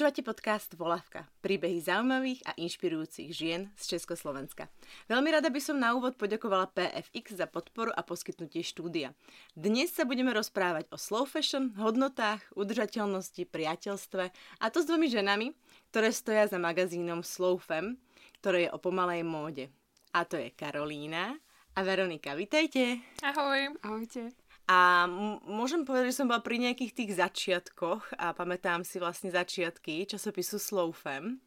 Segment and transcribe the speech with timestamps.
[0.00, 1.28] Počúvate podcast Volavka.
[1.44, 4.72] Príbehy zaujímavých a inšpirujúcich žien z Československa.
[5.12, 9.12] Veľmi rada by som na úvod poďakovala PFX za podporu a poskytnutie štúdia.
[9.52, 15.52] Dnes sa budeme rozprávať o slow fashion, hodnotách, udržateľnosti, priateľstve a to s dvomi ženami,
[15.92, 18.00] ktoré stoja za magazínom Slow Fem,
[18.40, 19.68] ktoré je o pomalej móde.
[20.16, 21.36] A to je Karolína
[21.76, 22.32] a Veronika.
[22.32, 23.04] Vítajte.
[23.20, 23.76] Ahoj.
[23.84, 24.32] Ahojte.
[24.70, 25.10] A
[25.50, 30.62] môžem povedať, že som bola pri nejakých tých začiatkoch a pamätám si vlastne začiatky časopisu
[30.62, 31.42] Slowfem.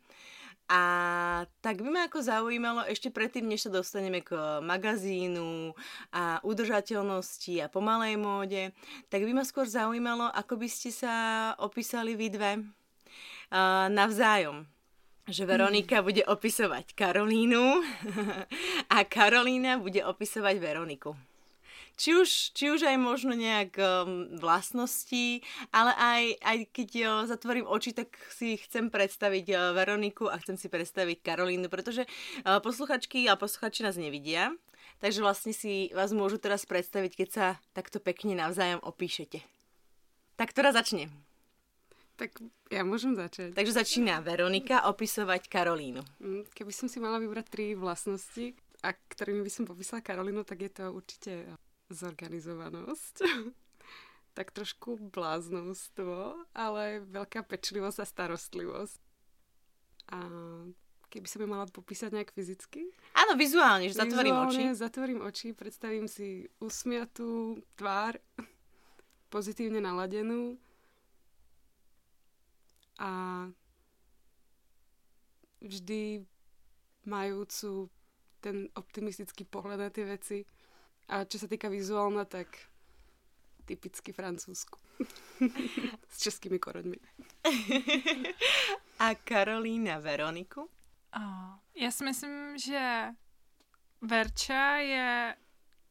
[0.68, 0.82] A
[1.64, 5.72] tak by ma ako zaujímalo, ešte predtým, než sa dostaneme k magazínu
[6.12, 8.76] a udržateľnosti a pomalej móde,
[9.08, 11.14] tak by ma skôr zaujímalo, ako by ste sa
[11.64, 14.68] opísali vy dve uh, navzájom.
[15.32, 17.64] Že Veronika bude opisovať Karolínu
[18.96, 21.16] a Karolína bude opisovať Veroniku
[21.94, 27.70] či už, či už aj možno nejak um, vlastnosti, ale aj, aj keď jo, zatvorím
[27.70, 33.30] oči, tak si chcem predstaviť uh, Veroniku a chcem si predstaviť Karolínu, pretože uh, posluchačky
[33.30, 34.54] a posluchači nás nevidia,
[35.00, 37.46] takže vlastne si vás môžu teraz predstaviť, keď sa
[37.78, 39.46] takto pekne navzájom opíšete.
[40.34, 41.14] Tak ktorá začne?
[42.18, 43.58] Tak ja môžem začať.
[43.58, 46.02] Takže začína Veronika opisovať Karolínu.
[46.22, 48.54] Mm, keby som si mala vybrať tri vlastnosti,
[48.84, 51.48] a ktorými by som popísala Karolínu, tak je to určite
[51.94, 53.16] zorganizovanosť,
[54.38, 59.00] tak trošku bláznostvo, ale veľká pečlivosť a starostlivosť.
[60.12, 60.20] A
[61.14, 62.90] keby som ju mala popísať nejak fyzicky?
[63.14, 64.82] Áno, vizuálne, že zatvorím vizuálne, oči.
[64.82, 68.18] zatvorím oči, predstavím si usmiatú tvár,
[69.34, 70.58] pozitívne naladenú
[72.98, 73.46] a
[75.62, 76.26] vždy
[77.08, 77.90] majúcu
[78.44, 80.38] ten optimistický pohľad na tie veci
[81.08, 82.48] a čo sa týka vizuálna, tak
[83.66, 84.80] typicky francúzsku.
[86.14, 86.98] S českými koreňmi.
[89.00, 90.70] A Karolína Veroniku?
[91.76, 93.10] Já si myslím, že
[94.02, 95.36] Verča je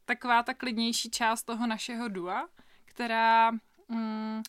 [0.05, 2.49] taková ta klidnější část toho našeho dua,
[2.85, 3.51] která
[3.87, 4.41] mm,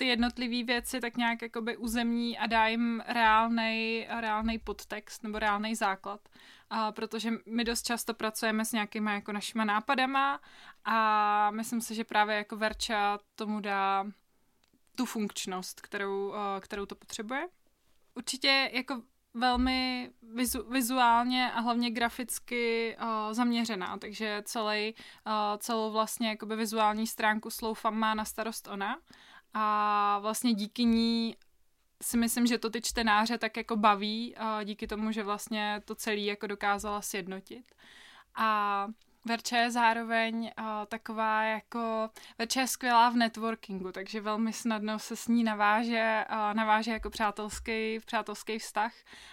[0.00, 6.28] ty jednotlivé věci tak nějak jakoby uzemní a dá jim reálnej, podtext nebo reálný základ.
[6.70, 10.40] A protože my dost často pracujeme s nějakýma jako našima nápadama
[10.84, 14.06] a myslím si, že právě jako Verča tomu dá
[14.96, 17.48] tu funkčnost, kterou, kterou to potřebuje.
[18.14, 19.02] Určitě jako
[19.34, 24.94] velmi vizu, vizuálně a hlavně graficky uh, zaměřená, takže celý,
[25.26, 28.98] uh, celou vlastně jakoby vizuální stránku Sloufam má na starost ona
[29.54, 31.36] a vlastně díky ní
[32.02, 34.34] si myslím, že to ty čtenáře tak jako baví
[34.64, 37.74] díky tomu, že vlastně to celé jako dokázala sjednotit.
[38.34, 38.86] A
[39.24, 45.16] Verča je zároveň uh, taková jako, Verča je skvělá v networkingu, takže velmi snadno se
[45.16, 48.92] s ní naváže, uh, naváže jako přátelský, přátelský vztah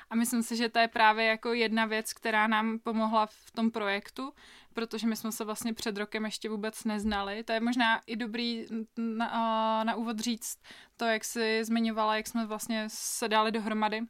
[0.10, 3.72] a myslím si, že to je právě jako jedna věc, která nám pomohla v tom
[3.72, 4.34] projektu,
[4.74, 7.44] protože my jsme se vlastně před rokem ještě vůbec neznali.
[7.44, 8.66] To je možná i dobrý
[8.98, 10.58] na, na úvod říct
[10.98, 14.02] to, jak si zmiňovala, jak jsme vlastně se dali dohromady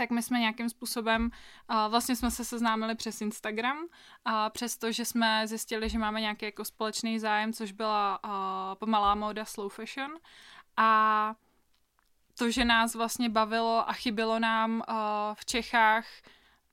[0.00, 1.30] tak my jsme nějakým způsobem,
[1.88, 3.76] vlastně jsme se seznámili přes Instagram
[4.24, 8.20] a přestože jsme zjistili, že máme nějaký jako společný zájem, což byla
[8.74, 10.10] pomalá móda slow fashion.
[10.76, 11.34] A
[12.38, 14.82] to, že nás vlastně bavilo a chybilo nám
[15.34, 16.06] v Čechách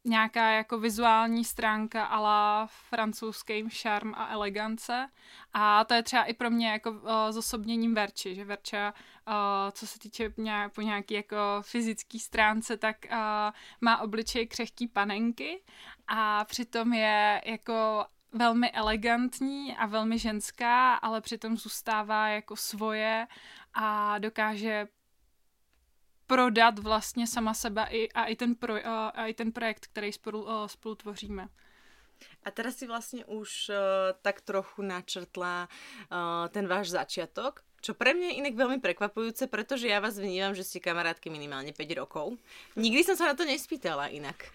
[0.08, 5.10] nějaká jako vizuální stránka ala francouzským šarm a elegance.
[5.54, 8.94] A to je třeba i pro mě jako uh, zosobněním Verči, že Verča,
[9.28, 9.34] uh,
[9.72, 13.18] co se týče nějak, po nějaký jako fyzický stránce, tak uh,
[13.82, 15.64] má obličej křehký panenky
[16.08, 23.28] a přitom je jako velmi elegantní a velmi ženská, ale přitom zůstává jako svoje
[23.74, 24.88] a dokáže
[26.28, 30.48] prodat vlastně sama sebe i, a, i ten pro, a, i ten projekt, který spolu,
[30.68, 31.48] spolu tvoříme.
[32.44, 33.78] A teraz si vlastne už uh,
[34.26, 39.86] tak trochu načrtla uh, ten váš začiatok, čo pre mňa je inak veľmi prekvapujúce, pretože
[39.86, 42.40] ja vás vnímam, že ste kamarátky minimálne 5 rokov.
[42.74, 44.50] Nikdy som sa na to nespýtala inak.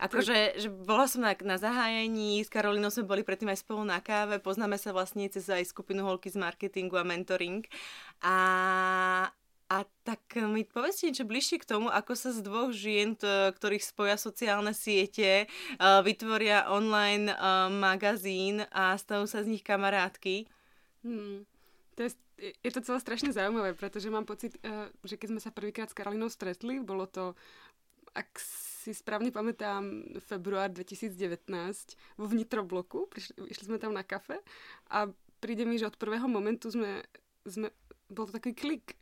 [0.00, 4.00] Akože, že bola som na, na zahájení, s Karolinou sme boli predtým aj spolu na
[4.00, 7.68] káve, poznáme sa vlastne cez aj skupinu Holky z marketingu a mentoring.
[8.24, 8.36] A,
[9.70, 13.14] a tak mi povedzte niečo bližšie k tomu, ako sa z dvoch žien,
[13.54, 15.46] ktorých spoja sociálne siete,
[15.78, 17.30] vytvoria online
[17.70, 20.50] magazín a stanú sa z nich kamarátky.
[21.06, 21.46] Hmm.
[21.94, 22.10] To je,
[22.66, 25.96] je to celé strašne zaujímavé, pretože mám pocit, e, že keď sme sa prvýkrát s
[25.96, 27.36] Karolinou stretli, bolo to,
[28.16, 31.14] ak si správne pamätám, február 2019
[32.16, 34.40] vo vnitrobloku, prišli, išli sme tam na kafe
[34.88, 35.12] a
[35.44, 37.04] príde mi, že od prvého momentu sme,
[37.44, 37.68] sme
[38.08, 38.98] bol to taký klik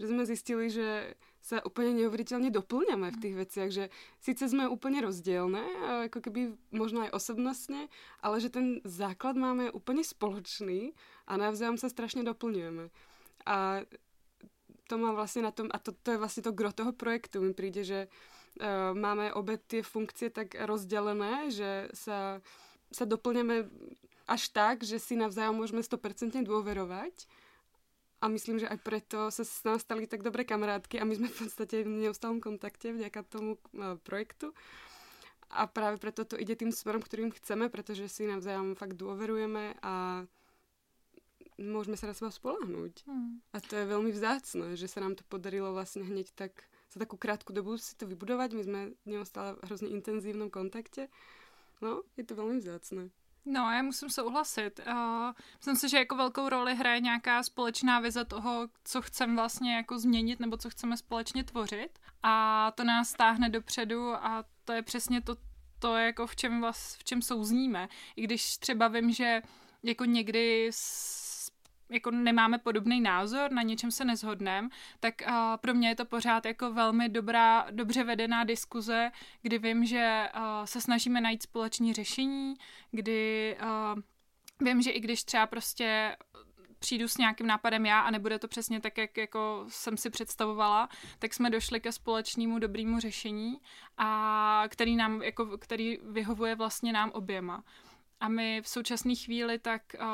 [0.00, 1.14] Že sme zistili, že
[1.44, 3.84] sa úplne neuveriteľne doplňame v tých veciach, že
[4.16, 5.60] síce sme úplne rozdielne,
[6.08, 7.92] ako keby možno aj osobnostne,
[8.24, 10.96] ale že ten základ máme úplne spoločný
[11.28, 12.88] a navzájom sa strašne doplňujeme.
[13.44, 13.84] A
[14.88, 17.44] to má vlastne na tom, a to, to je vlastne to gro toho projektu.
[17.44, 22.40] Mi príde, že uh, máme obe tie funkcie tak rozdelené, že sa,
[22.88, 23.68] sa doplňame
[24.24, 27.28] až tak, že si navzájom môžeme 100% dôverovať
[28.24, 31.28] a myslím, že aj preto sa s nás stali tak dobré kamarátky a my sme
[31.28, 34.56] v podstate v neustálom kontakte vďaka tomu uh, projektu.
[35.52, 40.24] A práve preto to ide tým smerom, ktorým chceme, pretože si navzájom fakt dôverujeme a
[41.60, 43.04] môžeme sa na seba spolahnúť.
[43.04, 43.44] Hmm.
[43.52, 47.20] A to je veľmi vzácne, že sa nám to podarilo vlastne hneď tak za takú
[47.20, 48.48] krátku dobu si to vybudovať.
[48.56, 51.12] My sme neustále v hrozně intenzívnom kontakte.
[51.82, 53.10] No, je to veľmi vzácne.
[53.46, 54.80] No, já musím souhlasit.
[54.88, 59.76] Uh, myslím si, že jako velkou roli hraje nějaká společná vize toho, co chceme vlastně
[59.76, 61.98] jako změnit nebo co chceme společně tvořit.
[62.22, 65.36] A to nás stáhne dopředu a to je přesně to,
[65.78, 67.88] to jako v čem, vlast, v čem souzníme.
[68.16, 69.42] I když třeba vím, že
[69.82, 71.23] jako někdy s
[71.88, 74.68] jako nemáme podobný názor, na něčem se nezhodneme,
[75.00, 79.10] tak uh, pro mě je to pořád jako velmi dobrá, dobře vedená diskuze,
[79.42, 82.54] kdy vím, že uh, se snažíme najít společné řešení,
[82.90, 84.00] kdy uh,
[84.68, 86.16] vím, že i když třeba prostě
[86.78, 90.88] přijdu s nějakým nápadem já a nebude to přesně tak, jak jako jsem si představovala,
[91.18, 93.54] tak jsme došli ke společnému dobrému řešení,
[93.98, 97.64] a který nám, jako, který vyhovuje vlastně nám oběma.
[98.20, 100.06] A my v současné chvíli tak uh,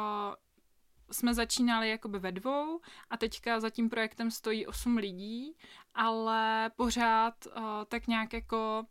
[1.12, 2.81] jsme začínali jakoby ve dvou
[3.11, 5.57] a teďka za tím projektem stojí osm lidí,
[5.95, 8.87] ale pořád uh, tak nějak jako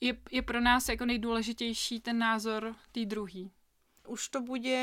[0.00, 3.50] je, je pro nás jako nejdůležitější ten názor té druhý.
[4.08, 4.80] Už to bude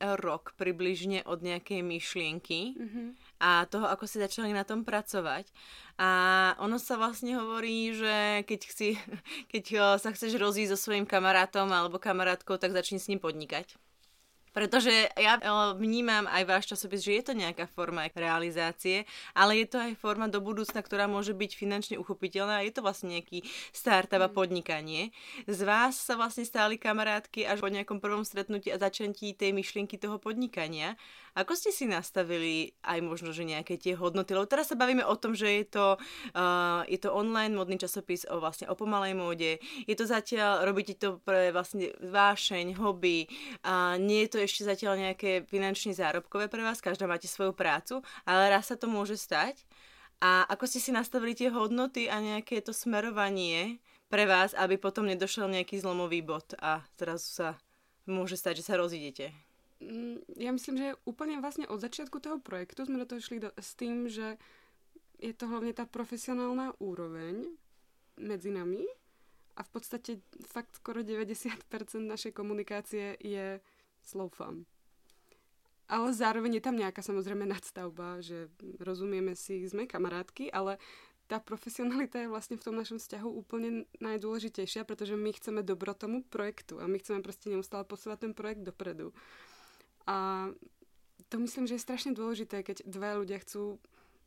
[0.00, 3.08] rok približne od nejakej myšlienky mm-hmm.
[3.36, 5.52] a toho, ako si začali na tom pracovať.
[6.00, 6.10] A
[6.56, 8.88] ono sa vlastne hovorí, že keď, chci,
[9.52, 9.64] keď
[10.00, 13.76] sa chceš rozísť so svojím kamarátom alebo kamarátkou, tak začni s ním podnikať.
[14.54, 19.04] Pretože ja eh, vnímam aj váš časopis, že je to nejaká forma realizácie,
[19.34, 22.86] ale je to aj forma do budúcna, ktorá môže byť finančne uchopiteľná a je to
[22.86, 23.42] vlastne nejaký
[23.74, 24.36] startup a mm.
[24.38, 25.02] podnikanie.
[25.50, 29.98] Z vás sa vlastne stáli kamarátky až po nejakom prvom stretnutí a začantí tej myšlienky
[29.98, 30.94] toho podnikania.
[31.34, 34.38] Ako ste si nastavili aj možno, že nejaké tie hodnoty?
[34.38, 38.22] Lebo teraz sa bavíme o tom, že je to, uh, je to online modný časopis
[38.30, 39.58] o vlastne o pomalej móde.
[39.90, 43.26] Je to zatiaľ, robíte to pre vlastne vášeň, hobby
[43.66, 47.98] a nie je to ešte zatiaľ nejaké finančne zárobkové pre vás, každá máte svoju prácu,
[48.22, 49.58] ale raz sa to môže stať.
[50.22, 55.10] A ako ste si nastavili tie hodnoty a nejaké to smerovanie pre vás, aby potom
[55.10, 57.48] nedošel nejaký zlomový bod a zrazu sa
[58.06, 59.53] môže stať, že sa rozídete?
[59.82, 63.50] Mm, ja myslím, že úplne vlastne od začiatku toho projektu sme do toho šli do,
[63.58, 64.38] s tým, že
[65.18, 67.46] je to hlavne tá profesionálna úroveň
[68.18, 68.82] medzi nami
[69.54, 71.70] a v podstate fakt skoro 90%
[72.02, 73.58] našej komunikácie je
[74.02, 74.66] slow fun.
[75.84, 78.48] Ale zároveň je tam nejaká samozrejme nadstavba, že
[78.80, 80.80] rozumieme si, sme kamarátky, ale
[81.24, 86.20] tá profesionalita je vlastne v tom našom vzťahu úplne najdôležitejšia, pretože my chceme dobro tomu
[86.24, 89.12] projektu a my chceme proste neustále posúvať ten projekt dopredu.
[90.04, 90.48] A
[91.32, 93.80] to myslím, že je strašne dôležité, keď dva ľudia chcú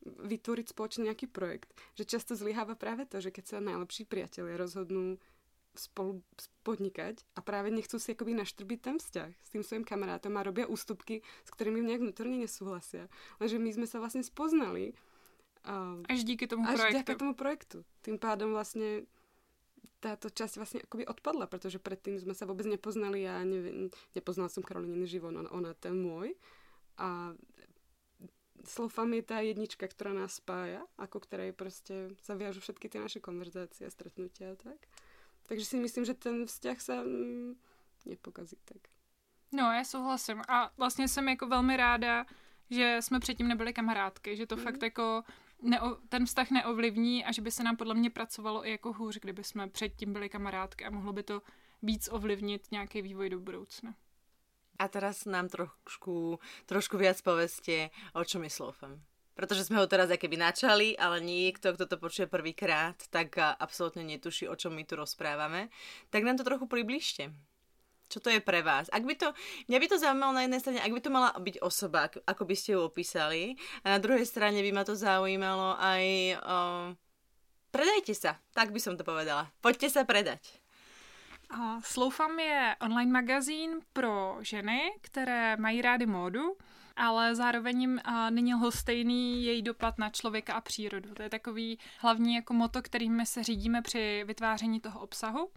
[0.08, 1.70] vytvoriť spoločne nejaký projekt.
[2.00, 5.20] Že často zlyháva práve to, že keď sa najlepší priatelia rozhodnú
[5.78, 6.26] spolu
[6.66, 10.66] podnikať a práve nechcú si akoby naštrbiť ten vzťah s tým svojim kamarátom a robia
[10.66, 13.06] ústupky, s ktorými nejak vnútorne nesúhlasia.
[13.38, 14.98] Lenže my sme sa vlastne spoznali
[15.70, 17.14] uh, až díky tomu až projektu.
[17.14, 17.78] tomu projektu.
[18.02, 19.06] Tým pádom vlastne
[20.00, 24.64] táto časť vlastne akoby odpadla, pretože predtým sme sa vôbec nepoznali, ja neviem, nepoznala som
[24.64, 26.38] Karolínin život, ona, ona ten môj.
[26.98, 27.34] A
[28.68, 33.24] Slofam je tá jednička, ktorá nás spája, ako ktorej proste sa viažu všetky tie naše
[33.24, 34.76] konverzácie a stretnutia a tak.
[35.48, 37.56] Takže si myslím, že ten vzťah sa mm,
[38.12, 38.92] nepokazí tak.
[39.52, 40.42] No, já souhlasím.
[40.48, 42.26] A vlastně jsem jako velmi ráda,
[42.70, 44.64] že jsme předtím nebyli kamarádky, že to mm.
[44.64, 45.24] fakt jako
[45.62, 49.20] neo, ten vztah neovlivní a že by se nám podle mě pracovalo i jako hůř,
[49.20, 51.42] kdyby jsme předtím byli kamarádky a mohlo by to
[51.82, 53.96] víc ovlivnit nějaký vývoj do budoucna.
[54.80, 59.02] A teraz nám trošku, trošku viac poveste, o čom je Slofem.
[59.38, 64.50] Protože sme ho teraz keby načali, ale niekto, kto to počuje prvýkrát, tak absolútne netuší,
[64.50, 65.70] o čom my tu rozprávame.
[66.10, 67.34] Tak nám to trochu približte.
[68.08, 68.88] Čo to je pre vás?
[68.90, 69.36] Ak by to,
[69.68, 72.56] mňa by to zaujímalo na jednej strane, ak by to mala byť osoba, ako by
[72.56, 76.04] ste ju opísali, a na druhej strane by ma to zaujímalo aj...
[76.40, 76.58] O,
[77.72, 79.52] predajte sa, tak by som to povedala.
[79.60, 80.40] Poďte sa predať.
[81.80, 86.60] Sloufam je online magazín pro ženy, které mají rády módu
[86.98, 91.14] ale zároveň jim není lhostejný její dopad na člověka a přírodu.
[91.14, 95.50] To je takový hlavní jako moto, kterým se řídíme při vytváření toho obsahu.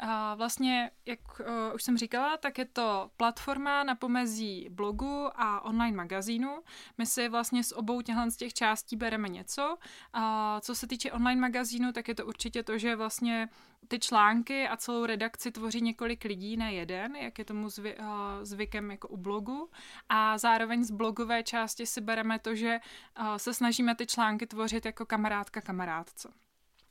[0.00, 5.60] A vlastně, jak uh, už jsem říkala, tak je to platforma na pomezí blogu a
[5.60, 6.62] online magazínu.
[6.98, 9.76] My si vlastně z obou těchto z těch částí bereme něco.
[10.12, 13.48] A co se týče online magazínu, tak je to určitě to, že vlastně
[13.88, 18.06] ty články a celou redakci tvoří několik lidí, ne jeden, jak je tomu zvy, uh,
[18.42, 19.70] zvykem jako u blogu.
[20.08, 22.80] A zároveň z blogové části si bereme to, že
[23.20, 26.32] uh, se snažíme ty články tvořit jako kamarádka kamarádce.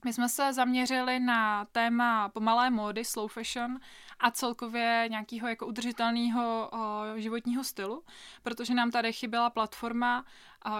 [0.06, 3.80] My jsme se zaměřili na téma pomalé módy, slow fashion
[4.20, 6.72] a celkově nějakého jako udržitelného
[7.16, 8.04] životního stylu,
[8.44, 10.26] protože nám tady chyběla platforma,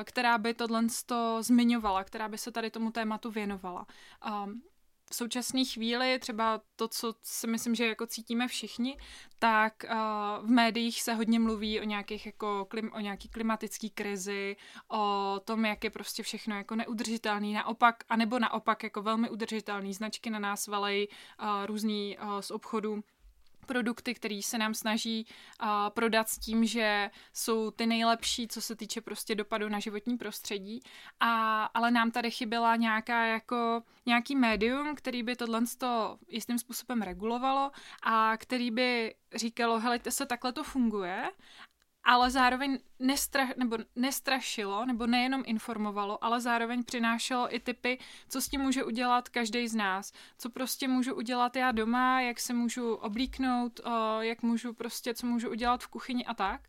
[0.04, 0.84] která by tohle
[1.40, 3.86] zmiňovala, která by se tady tomu tématu věnovala
[5.12, 8.98] v současné chvíli, třeba to, co si myslím, že jako cítíme všichni,
[9.40, 14.56] tak uh, v médiích se hodně mluví o nějakých jako klim, o nějaký klimatický krizi,
[14.88, 19.94] o tom, jak je prostě všechno jako neudržitelný, naopak, anebo naopak jako velmi udržitelný.
[19.94, 21.08] Značky na nás valej
[21.42, 23.04] uh, různý uh, z obchodu
[23.66, 25.26] produkty, který se nám snaží
[25.64, 30.18] uh, prodat s tím, že jsou ty nejlepší, co se týče prostě dopadu na životní
[30.18, 30.82] prostředí,
[31.20, 35.62] a, ale nám tady chyběla nějaká jako nějaký médium, který by tohle
[36.28, 37.72] jistým způsobem regulovalo
[38.04, 41.32] a který by říkalo, helejte se, takhle to funguje
[42.10, 48.00] ale zároveň nestra, nebo nestrašilo, nebo nejenom informovalo, ale zároveň přinášelo i typy,
[48.30, 50.12] co s tím může udělat každý z nás.
[50.38, 53.80] Co prostě můžu udělat já doma, jak se můžu oblíknout,
[54.20, 56.62] jak můžu prostě, co můžu udělat v kuchyni a tak.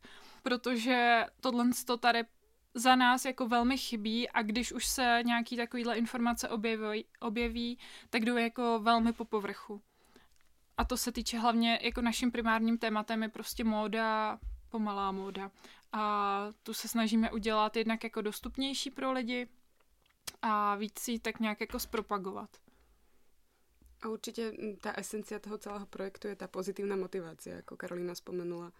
[0.42, 2.24] Protože tohle to tady
[2.74, 7.78] za nás jako velmi chybí a když už se nějaký takovýhle informace objeví, objeví
[8.10, 9.82] tak jdou jako velmi po povrchu.
[10.76, 14.38] A to se týče hlavně, jako naším primárním tématem je prostě móda,
[14.70, 15.50] pomalá móda.
[15.92, 16.02] A
[16.62, 19.48] tu se snažíme udělat jednak jako dostupnější pro lidi
[20.42, 22.50] a víc si tak nějak jako zpropagovat.
[24.02, 28.72] A určitě ta esencia toho celého projektu je ta pozitivní motivace, jako Karolina spomenula.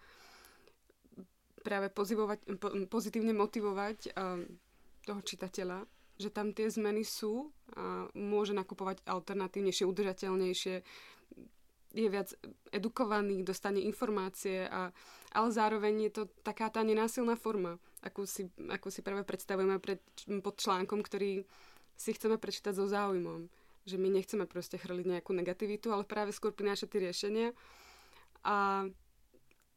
[1.63, 4.57] Právě pozivovat, po, pozitivně motivovat uh,
[5.05, 5.85] toho čitateľa,
[6.21, 10.75] že tam tie zmeny sú a môže nakupovať alternatívnejšie, udržateľnejšie,
[11.91, 12.31] je viac
[12.71, 14.91] edukovaný, dostane informácie, a,
[15.35, 19.99] ale zároveň je to taká tá nenásilná forma, akú si, akú si práve predstavujeme pred,
[20.39, 21.43] pod článkom, ktorý
[21.95, 23.51] si chceme prečítať so záujmom.
[23.85, 27.49] Že my nechceme proste chrliť nejakú negativitu, ale práve skôr prinášať tie riešenia.
[28.45, 28.85] A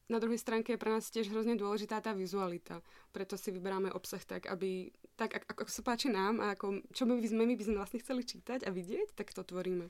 [0.04, 2.84] na druhej stránke je pre nás tiež hrozne dôležitá tá vizualita.
[3.08, 7.08] Preto si vyberáme obsah tak, aby tak, ako, ako sa páči nám a ako, čo
[7.08, 9.88] by sme, my by sme vlastne chceli čítať a vidieť, tak to tvoríme.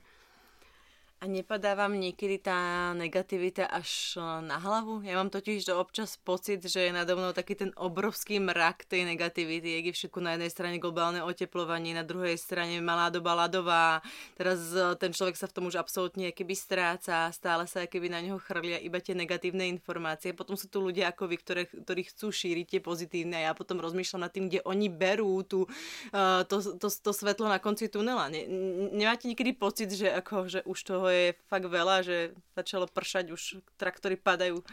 [1.23, 4.99] A nepadá vám niekedy tá negativita až na hlavu?
[5.07, 9.07] Ja mám totiž to občas pocit, že je nado mnou taký ten obrovský mrak tej
[9.07, 14.03] negativity, je všetko na jednej strane globálne oteplovanie, na druhej strane malá doba ľadová.
[14.35, 18.19] Teraz e, ten človek sa v tom už absolútne keby stráca, stále sa keby na
[18.19, 20.35] neho chrlia iba tie negatívne informácie.
[20.35, 23.79] Potom sú tu ľudia ako vy, ktoré, ktorí chcú šíriť tie pozitívne a ja potom
[23.79, 25.63] rozmýšľam nad tým, kde oni berú tú,
[26.11, 28.27] uh, to, to, to, svetlo na konci tunela.
[28.27, 28.43] Ne,
[28.91, 33.29] nemáte niekedy pocit, že, ako, že už toho toho je fakt veľa, že začalo pršať,
[33.29, 34.65] už traktory padajú.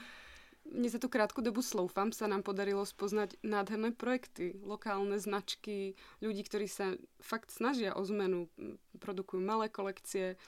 [0.65, 5.93] Mne za tú krátku dobu Slowfam sa nám podarilo spoznať nádherné projekty, lokálne značky,
[6.25, 8.49] ľudí, ktorí sa fakt snažia o zmenu,
[8.97, 10.41] produkujú malé kolekcie,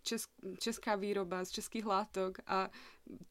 [0.00, 2.72] česk, česká výroba z českých látok a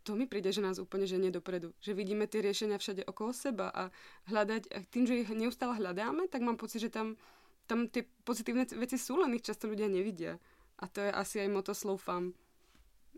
[0.06, 1.74] to mi príde, že nás úplne ženie dopredu.
[1.82, 3.84] Že vidíme tie riešenia všade okolo seba a
[4.30, 7.18] hľadať, a tým, že ich neustále hľadáme, tak mám pocit, že tam,
[7.66, 10.38] tam tie pozitívne veci sú, len ich často ľudia nevidia.
[10.80, 12.34] A to je asi aj moto Slowfam.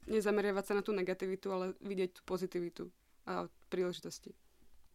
[0.07, 2.91] Nezameriavať sa na tú negativitu, ale vidieť tú pozitivitu
[3.25, 4.33] a příležitosti.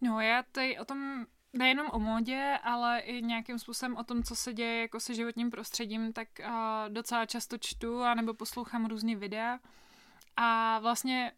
[0.01, 4.37] No já tady o tom nejenom o módě, ale i nějakým způsobem o tom, co
[4.37, 6.47] se děje jako se životním prostředím, tak uh,
[6.89, 9.59] docela často čtu a nebo poslouchám různé videa
[10.37, 11.33] a vlastně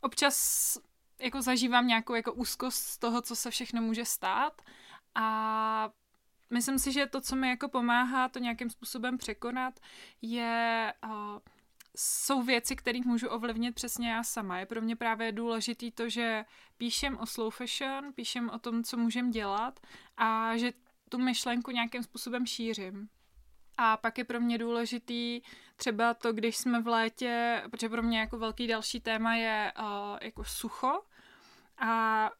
[0.00, 0.78] občas
[1.18, 4.62] jako zažívám nějakou jako úzkost z toho, co se všechno může stát
[5.14, 5.90] a
[6.50, 9.80] myslím si, že to, co mi jako pomáhá to nějakým způsobem překonat,
[10.22, 10.92] je...
[11.04, 11.38] Uh,
[11.96, 14.58] jsou věci, které můžu ovlivnit přesně já sama.
[14.58, 16.44] Je pro mě právě důležitý to, že
[16.76, 19.80] píšem o slow fashion, píšem o tom, co můžem dělat
[20.16, 20.72] a že
[21.08, 23.08] tu myšlenku nějakým způsobem šířím.
[23.76, 25.40] A pak je pro mě důležitý
[25.76, 30.18] třeba to, když jsme v létě, protože pro mě jako velký další téma je uh,
[30.22, 31.02] jako sucho
[31.78, 32.30] a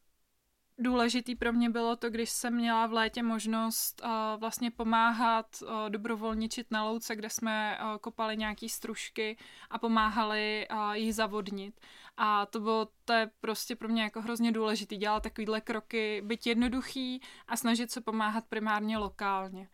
[0.79, 5.89] důležitý pro mě bylo to, když jsem měla v létě možnost uh, vlastně pomáhat uh,
[5.89, 9.37] dobrovolničit na louce, kde jsme uh, kopali nějaký stružky
[9.69, 11.81] a pomáhali uh, jí zavodnit.
[12.17, 16.47] A to bylo, to je prostě pro mě jako hrozně důležitý dělat takovýhle kroky, být
[16.47, 19.69] jednoduchý a snažit se pomáhat primárně lokálně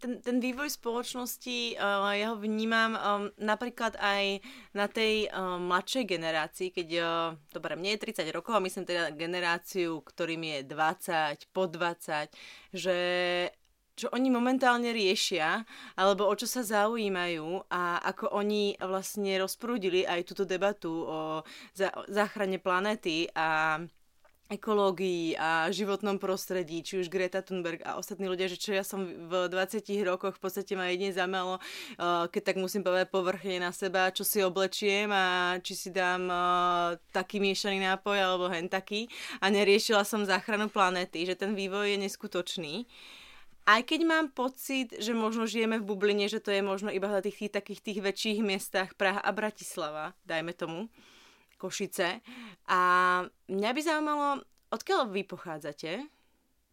[0.00, 4.40] ten, ten vývoj spoločnosti, uh, ja ho vnímam um, napríklad aj
[4.72, 9.12] na tej um, mladšej generácii, keď, uh, dobre, mne je 30 rokov a myslím teda
[9.12, 12.32] generáciu, ktorým je 20, po 20,
[12.72, 12.98] že
[14.00, 15.68] čo oni momentálne riešia,
[16.00, 21.18] alebo o čo sa zaujímajú a ako oni vlastne rozprúdili aj túto debatu o
[22.08, 23.76] záchrane planety a
[24.50, 29.06] ekológii a životnom prostredí, či už Greta Thunberg a ostatní ľudia, že čo ja som
[29.06, 33.70] v 20 rokoch v podstate ma jedine zamelo, uh, keď tak musím povedať povrchne na
[33.70, 39.06] seba, čo si oblečiem a či si dám uh, taký miešaný nápoj alebo hen taký
[39.38, 42.74] a neriešila som záchranu planéty, že ten vývoj je neskutočný.
[43.70, 47.22] Aj keď mám pocit, že možno žijeme v bubline, že to je možno iba na
[47.22, 50.90] tých, tých takých tých väčších miestach Praha a Bratislava, dajme tomu,
[51.60, 52.24] Košice.
[52.72, 52.80] A
[53.52, 54.40] mňa by zaujímalo,
[54.72, 56.08] odkiaľ vy pochádzate?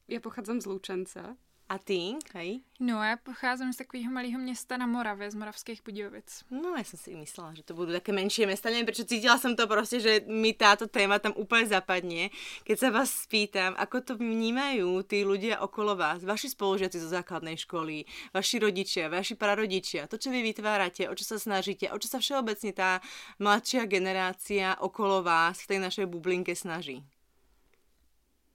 [0.08, 1.36] Ja pochádzam z Lučenca.
[1.70, 2.60] A ty, hej?
[2.80, 6.44] No, já pocházím z takového malého města na Moravě, z Moravských Budějovic.
[6.52, 8.72] No, ja som si myslela, že to budú také menšie mesta.
[8.72, 12.32] Neviem, prečo cítila som to proste, že mi táto téma tam úplne zapadne.
[12.64, 17.60] Keď sa vás spýtam, ako to vnímajú tí ľudia okolo vás, vaši spolužiaci zo základnej
[17.60, 22.08] školy, vaši rodičia, vaši prarodičia, to, čo vy vytvárate, o čo sa snažíte, o čo
[22.08, 23.04] sa všeobecne tá
[23.44, 27.04] mladšia generácia okolo vás v tej našej bublinke snaží.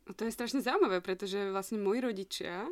[0.08, 2.66] No to je strašne zaujímavé, pretože vlastne moji rodičia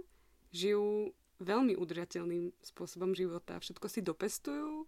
[0.51, 3.57] žijú veľmi udržateľným spôsobom života.
[3.57, 4.85] Všetko si dopestujú,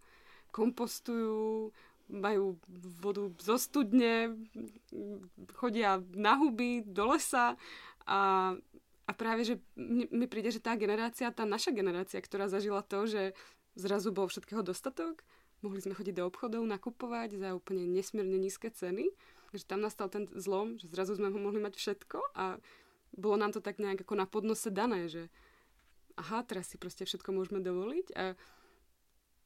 [0.52, 1.72] kompostujú,
[2.12, 2.60] majú
[3.00, 4.36] vodu zo studne,
[5.56, 7.56] chodia na huby, do lesa
[8.04, 8.52] a,
[9.08, 13.32] a práve, že mi, príde, že tá generácia, tá naša generácia, ktorá zažila to, že
[13.72, 15.24] zrazu bol všetkého dostatok,
[15.64, 19.08] mohli sme chodiť do obchodov, nakupovať za úplne nesmierne nízke ceny,
[19.56, 22.60] že tam nastal ten zlom, že zrazu sme ho mohli mať všetko a
[23.12, 25.28] bolo nám to tak nejak ako na podnose dané, že
[26.16, 28.36] aha, teraz si proste všetko môžeme dovoliť a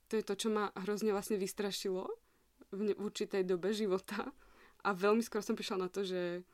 [0.07, 2.07] to je to, čo ma hrozne vlastne vystrašilo
[2.71, 4.31] v, ne- v určitej dobe života.
[4.87, 6.47] A veľmi skoro som prišla na to, že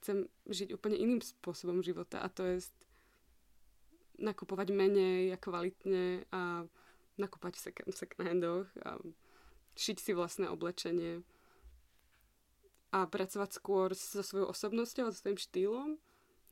[0.00, 2.64] chcem žiť úplne iným spôsobom života a to je
[4.16, 6.64] nakupovať menej a kvalitne a
[7.20, 8.96] nakúpať v second, second handoch a
[9.76, 11.20] šiť si vlastné oblečenie
[12.92, 15.90] a pracovať skôr so svojou osobnosťou a so svojím štýlom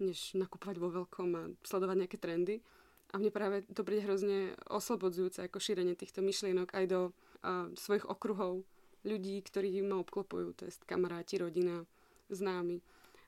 [0.01, 2.65] než nakupovať vo veľkom a sledovať nejaké trendy.
[3.11, 8.07] A mne práve to príde hrozne oslobodzujúce ako šírenie týchto myšlienok aj do uh, svojich
[8.07, 8.63] okruhov
[9.03, 11.83] ľudí, ktorí ma obklopujú, to je kamaráti, rodina,
[12.31, 12.85] známi.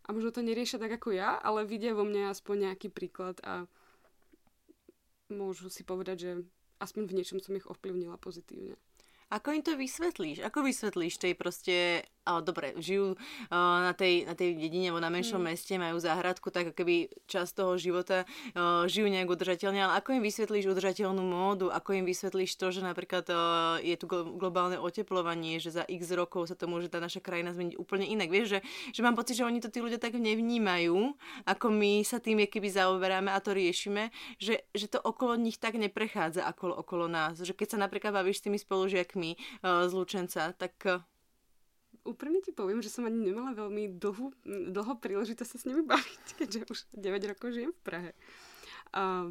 [0.06, 3.66] A možno to neriešia tak ako ja, ale vidia vo mne aspoň nejaký príklad a
[5.30, 6.30] môžu si povedať, že
[6.82, 8.76] aspoň v niečom som ich ovplyvnila pozitívne.
[9.32, 10.44] Ako im to vysvetlíš?
[10.44, 12.04] Ako vysvetlíš tej proste
[12.42, 15.46] dobre, žijú uh, na, tej, na tej dedine alebo na menšom mm.
[15.50, 18.22] meste, majú záhradku, tak keby čas toho života
[18.54, 22.80] uh, žijú nejak udržateľne, ale ako im vysvetlíš udržateľnú módu, ako im vysvetlíš to, že
[22.86, 24.06] napríklad uh, je tu
[24.38, 28.30] globálne oteplovanie, že za x rokov sa to môže tá naša krajina zmeniť úplne inak.
[28.30, 28.60] Vieš, že,
[28.94, 32.68] že mám pocit, že oni to tí ľudia tak nevnímajú, ako my sa tým keby
[32.70, 37.42] zaoberáme a to riešime, že, že to okolo nich tak neprechádza okolo, okolo nás.
[37.42, 39.30] Že keď sa napríklad bavíš s tými spolužiakmi
[39.62, 41.02] z Lučenca, tak
[42.04, 46.24] úprimne ti poviem, že som ani nemala veľmi dlhú, dlho príležitosť sa s nimi baviť,
[46.42, 48.10] keďže už 9 rokov žijem v Prahe.
[48.92, 49.30] A,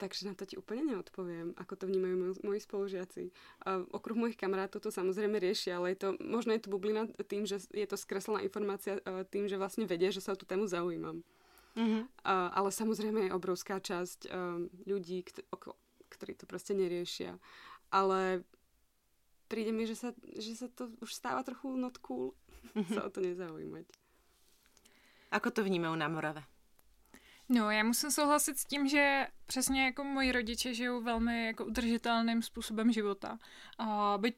[0.00, 3.30] takže na to ti úplne neodpoviem, ako to vnímajú moji spolužiaci.
[3.64, 7.44] A, okruh mojich kamarátov to samozrejme riešia, ale je to, možno je to bublina tým,
[7.44, 11.22] že je to skreslená informácia tým, že vlastne vedia, že sa o tú tému zaujímam.
[11.78, 12.02] Mm-hmm.
[12.26, 15.22] A, ale samozrejme je obrovská časť um, ľudí,
[16.10, 17.38] ktorí to proste neriešia.
[17.90, 18.42] Ale
[19.50, 22.38] príde mi, že sa, že sa to už stáva trochu not cool
[22.78, 22.94] mm-hmm.
[22.94, 23.90] sa o to nezaujímať.
[25.34, 26.42] Ako to vnímají na Morave?
[27.50, 32.42] No, já musím souhlasit s tím, že přesně jako moji rodiče žijou velmi jako udržitelným
[32.42, 33.38] způsobem života.
[33.78, 34.34] A byť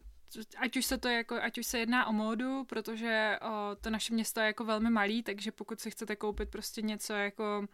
[0.57, 4.15] ať už se to jako, ať už se jedná o módu, protože o, to naše
[4.15, 7.69] město je jako velmi malý, takže pokud si chcete koupit prostě něco jako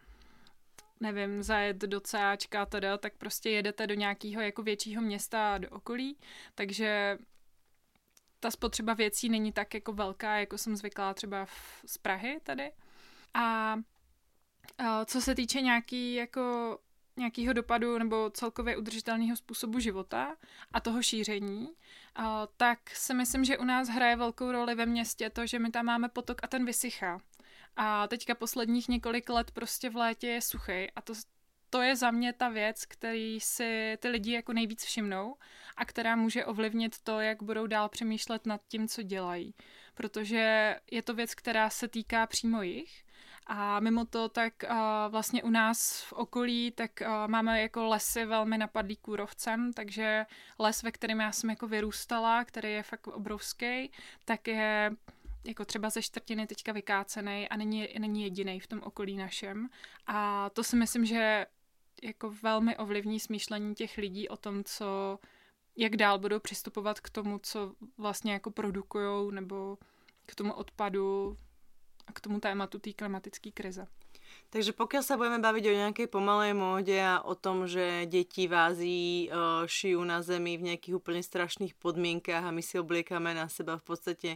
[0.99, 6.17] nevím, zajet do CAčka teda, tak prostě jedete do nějakého jako většího města do okolí,
[6.55, 7.17] takže
[8.39, 12.71] ta spotřeba věcí není tak jako velká, jako jsem zvyklá třeba v, z Prahy tady.
[13.33, 13.75] A,
[14.77, 16.77] a co se týče nějaký jako
[17.17, 20.35] nějakého dopadu nebo celkově udržitelného způsobu života
[20.71, 21.69] a toho šíření,
[22.15, 25.71] a, tak si myslím, že u nás hraje velkou roli ve městě to, že my
[25.71, 27.21] tam máme potok a ten vysychá.
[27.75, 31.13] A teďka posledních několik let prostě v létě je suchý a to,
[31.69, 35.35] to je za mě ta věc, který si ty lidi jako nejvíc všimnou
[35.77, 39.53] a která může ovlivnit to, jak budou dál přemýšlet nad tím, co dělají.
[39.93, 43.03] Protože je to věc, která se týká přímo jich
[43.51, 44.77] a mimo to, tak uh,
[45.09, 50.25] vlastně u nás v okolí, tak uh, máme jako lesy velmi napadlý kůrovcem, takže
[50.59, 53.91] les, ve kterém já jsem jako vyrůstala, který je fakt obrovský,
[54.25, 54.91] tak je
[55.43, 59.69] jako třeba ze čtvrtiny teďka vykácený a není, není jediný v tom okolí našem.
[60.07, 61.45] A to si myslím, že
[62.03, 65.19] jako velmi ovlivní smýšlení těch lidí o tom, co,
[65.75, 69.77] jak dál budou přistupovat k tomu, co vlastně jako produkujou, nebo
[70.25, 71.37] k tomu odpadu,
[72.07, 73.87] a k tomu tématu té klimatické krize.
[74.49, 78.53] Takže pokiaľ sa budeme baviť o nejakej pomalej móde a o tom, že deti v
[78.57, 83.45] Ázii uh, šijú na zemi v nejakých úplne strašných podmienkách a my si obliekame na
[83.45, 84.29] seba v podstate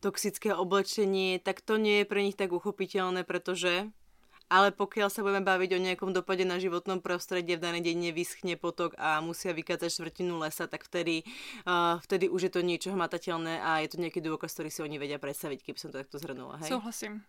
[0.00, 3.92] toxické oblečenie, tak to nie je pre nich tak uchopiteľné, pretože
[4.48, 8.56] ale pokiaľ sa budeme baviť o nejakom dopade na životnom prostredí, v danej deň nevyschne
[8.56, 11.28] potok a musia vykázať štvrtinu lesa, tak vtedy,
[11.68, 14.96] uh, vtedy už je to niečo hmatateľné a je to nejaký dôkaz, ktorý si oni
[14.96, 16.56] vedia predstaviť, keby som to takto zhrnula.
[16.64, 16.72] Hej?
[16.72, 17.20] Súhlasím.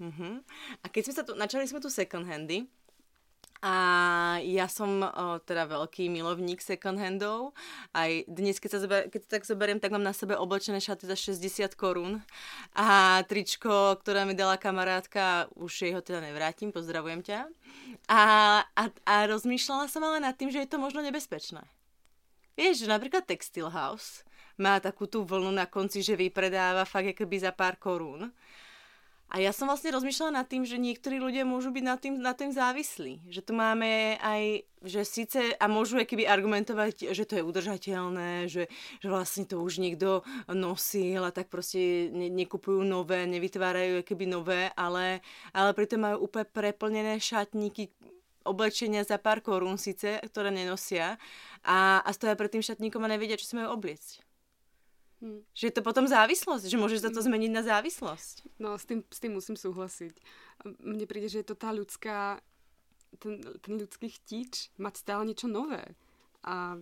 [0.00, 0.40] Uh-huh.
[0.80, 2.68] A keď sme sa tu, načali sme tu second handy,
[3.62, 7.54] a ja som o, teda veľký milovník second handov.
[7.94, 11.14] Aj dnes, keď, sa zober, keď tak zoberiem, tak mám na sebe oblečené šaty za
[11.14, 12.26] 60 korún.
[12.74, 17.46] A tričko, ktoré mi dala kamarátka, už jej ho teda nevrátim, pozdravujem ťa.
[18.10, 18.22] A,
[18.66, 21.62] a, a rozmýšľala som ale nad tým, že je to možno nebezpečné.
[22.58, 24.26] Vieš, že napríklad Textile House
[24.58, 28.34] má takú tú vlnu na konci, že vypredáva fakt akoby za pár korún.
[29.32, 32.36] A ja som vlastne rozmýšľala nad tým, že niektorí ľudia môžu byť na tým, na
[32.36, 33.32] tým závislí.
[33.32, 38.68] Že tu máme aj, že síce, a môžu keby argumentovať, že to je udržateľné, že,
[39.00, 40.20] že vlastne to už niekto
[40.52, 45.24] nosil a tak proste ne, nekupujú nové, nevytvárajú keby nové, ale,
[45.56, 47.88] ale pritom majú úplne preplnené šatníky,
[48.44, 51.16] oblečenia za pár korún síce, ktoré nenosia
[51.64, 54.31] a, a stoja pred tým šatníkom a nevedia, čo si majú obliecť.
[55.22, 55.46] Hmm.
[55.54, 57.26] Že je to potom závislosť, že môže sa to hm.
[57.30, 58.58] zmeniť na závislosť.
[58.58, 60.18] No, s tým, s tým musím súhlasiť.
[60.82, 62.42] Mne príde, že je to tá ľudská,
[63.22, 65.94] ten, ten ľudský chtíč mať stále niečo nové.
[66.42, 66.74] A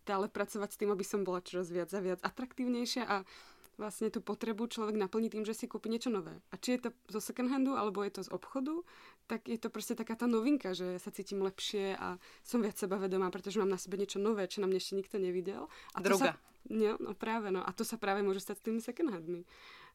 [0.00, 3.28] stále pracovať s tým, aby som bola čoraz viac a viac atraktívnejšia a
[3.76, 6.36] vlastne tú potrebu človek naplní tým, že si kúpi niečo nové.
[6.52, 8.84] A či je to zo second handu, alebo je to z obchodu,
[9.30, 13.30] tak je to proste taká tá novinka, že sa cítim lepšie a som viac sebavedomá,
[13.30, 15.70] pretože mám na sebe niečo nové, čo na mne ešte nikto nevidel.
[15.94, 16.18] A Droga.
[16.18, 16.30] To sa,
[16.66, 17.62] no, no práve, no.
[17.62, 19.46] A to sa práve môže stať s tými second handmi.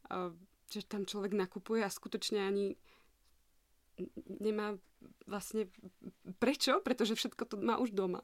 [0.08, 0.32] Uh,
[0.72, 2.80] že tam človek nakupuje a skutočne ani
[4.40, 4.80] nemá
[5.28, 5.68] vlastne
[6.40, 8.24] prečo, pretože všetko to má už doma.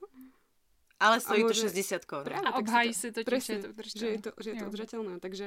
[1.01, 1.67] Ale stojí môže...
[1.67, 2.45] to 60 korún.
[2.45, 3.99] A obhájí si to, presne, že je to udržateľné.
[3.99, 5.13] Že je to, že je to udržateľné.
[5.17, 5.45] Takže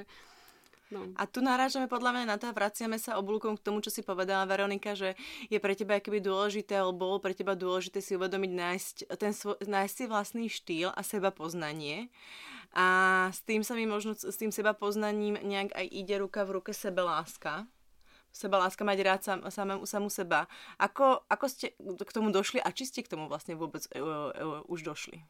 [0.92, 1.08] No.
[1.16, 4.04] A tu narážame podľa mňa na to a vraciame sa oblúkom k tomu, čo si
[4.04, 5.16] povedala Veronika, že
[5.48, 9.56] je pre teba keby dôležité, alebo bolo pre teba dôležité si uvedomiť nájsť, ten svo,
[9.64, 12.12] nájsť si vlastný štýl a seba poznanie.
[12.76, 12.86] A
[13.32, 16.76] s tým sa mi možno, s tým seba poznaním nejak aj ide ruka v ruke
[16.76, 17.64] sebeláska
[18.34, 20.50] seba láska mať rád sam, samém, samú seba.
[20.82, 24.60] Ako, ako ste k tomu došli a či ste k tomu vlastne vôbec uh, uh,
[24.66, 25.22] už došli?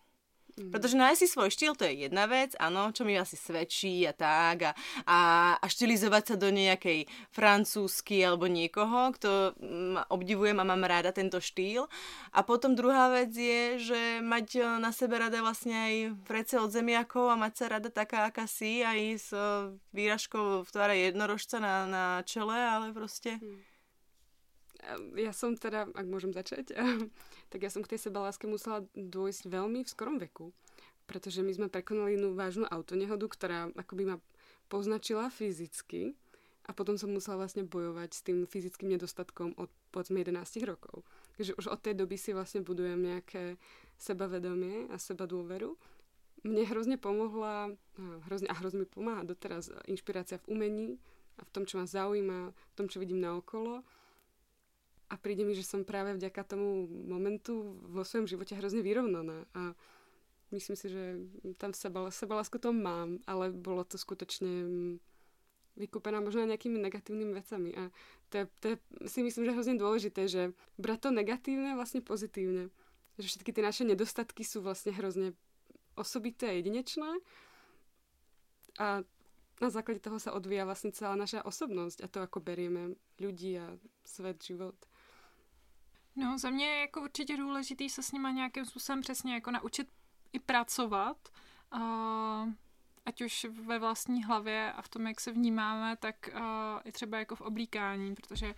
[0.55, 0.71] Mm.
[0.71, 4.15] Pretože nájsť si svoj štýl, to je jedna vec, áno, čo mi asi svedčí a
[4.15, 5.21] tak a, a,
[5.59, 9.59] a štilizovať sa do nejakej francúzsky alebo niekoho, kto
[9.95, 11.91] ma obdivujem a mám ráda tento štýl.
[12.31, 15.95] A potom druhá vec je, že mať e, na sebe rada vlastne aj
[16.31, 20.71] vrece od zemiakov a mať sa rada taká, aká si, aj s e, výražkou v
[20.71, 23.43] tvare jednorožca na, na čele, ale proste...
[23.43, 23.74] Mm
[25.17, 26.75] ja som teda, ak môžem začať,
[27.53, 30.53] tak ja som k tej sebaláske musela dôjsť veľmi v skorom veku.
[31.05, 34.17] Pretože my sme prekonali jednu vážnu autonehodu, ktorá akoby ma
[34.73, 36.17] poznačila fyzicky
[36.65, 41.05] a potom som musela vlastne bojovať s tým fyzickým nedostatkom od povedzme 11 rokov.
[41.37, 43.61] Takže už od tej doby si vlastne budujem nejaké
[44.01, 45.77] sebavedomie a seba dôveru.
[46.41, 47.73] Mne hrozne pomohla
[48.29, 50.89] hrozne, a hrozne mi pomáha doteraz inšpirácia v umení
[51.37, 53.85] a v tom, čo ma zaujíma, v tom, čo vidím naokolo
[55.09, 59.77] a príde mi, že som práve vďaka tomu momentu vo svojom živote hrozne vyrovnaná a
[60.51, 61.05] myslím si, že
[61.61, 64.95] tam seba, sebalásku to mám, ale bolo to skutočne mm,
[65.77, 67.83] vykúpená možno nejakými negatívnymi vecami a
[68.31, 68.77] to, je, to je,
[69.11, 70.43] si myslím, že hrozne dôležité, že
[70.81, 72.71] brať to negatívne vlastne pozitívne.
[73.21, 75.39] Že všetky tie naše nedostatky sú vlastne hrozne
[75.95, 77.23] osobité a jedinečné
[78.79, 79.07] a
[79.63, 83.79] na základe toho sa odvíja vlastne celá naša osobnosť a to, ako berieme ľudí a
[84.03, 84.75] svet, život.
[86.17, 89.89] No, za mě je jako určitě důležitý se s nima nějakým způsobem přesně jako naučit
[90.33, 91.29] i pracovat.
[91.71, 91.81] A
[93.07, 96.41] ať už ve vlastní hlavě a v tom, jak se vnímáme, tak uh,
[96.85, 98.55] i třeba jako v oblíkání, protože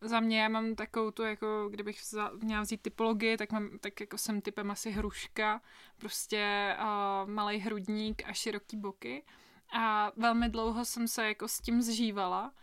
[0.00, 4.00] za mě já mám takovou tu, jako kdybych vzal, měla vzít typologii, tak, mám, tak
[4.00, 5.62] jako jsem typem asi hruška,
[5.96, 9.24] prostě uh, malý hrudník a široký boky.
[9.72, 12.54] A velmi dlouho jsem se jako s tím zžívala.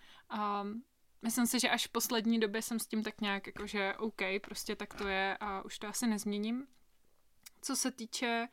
[0.61, 0.83] Um,
[1.23, 4.21] myslím si, že až v poslední době jsem s tím tak nějak jako, že OK,
[4.41, 6.67] prostě tak to je a už to asi nezměním.
[7.61, 8.47] Co se týče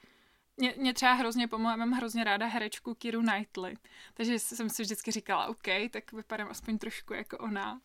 [0.56, 3.76] mě, mě třeba hrozně pomohla, mám hrozně ráda herečku Kiru Knightley,
[4.14, 7.80] takže jsem si vždycky říkala, OK, tak vypadám aspoň trošku jako ona.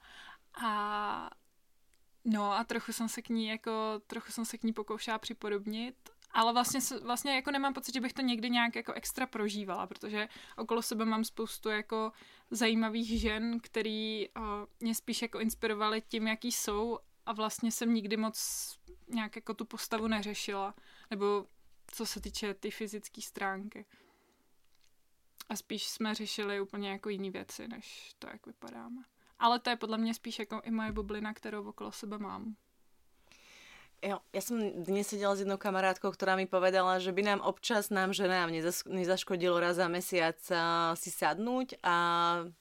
[0.63, 1.29] A
[2.25, 3.71] no a trochu jsem se k ní jako,
[4.07, 8.13] trochu jsem se k ní pokoušela připodobnit, ale vlastně, vlastně jako nemám pocit, že bych
[8.13, 12.11] to někdy nějak jako extra prožívala, protože okolo sebe mám spoustu jako
[12.51, 14.43] zajímavých žen, který uh,
[14.79, 18.39] mě spíš jako inspirovaly tím, jaký jsou a vlastně jsem nikdy moc
[19.07, 20.75] nějak jako tu postavu neřešila,
[21.09, 21.45] nebo
[21.87, 23.85] co se týče ty fyzické stránky.
[25.49, 29.03] A spíš jsme řešili úplně jako jiné věci, než to, jak vypadáme.
[29.39, 32.55] Ale to je podle mě spíš jako i moje bublina, kterou okolo sebe mám.
[34.05, 37.89] Jo, ja som dnes sedela s jednou kamarátkou, ktorá mi povedala, že by nám občas,
[37.89, 40.37] nám ženám, nezas, nezaškodilo raz za mesiac
[40.93, 41.95] si sadnúť a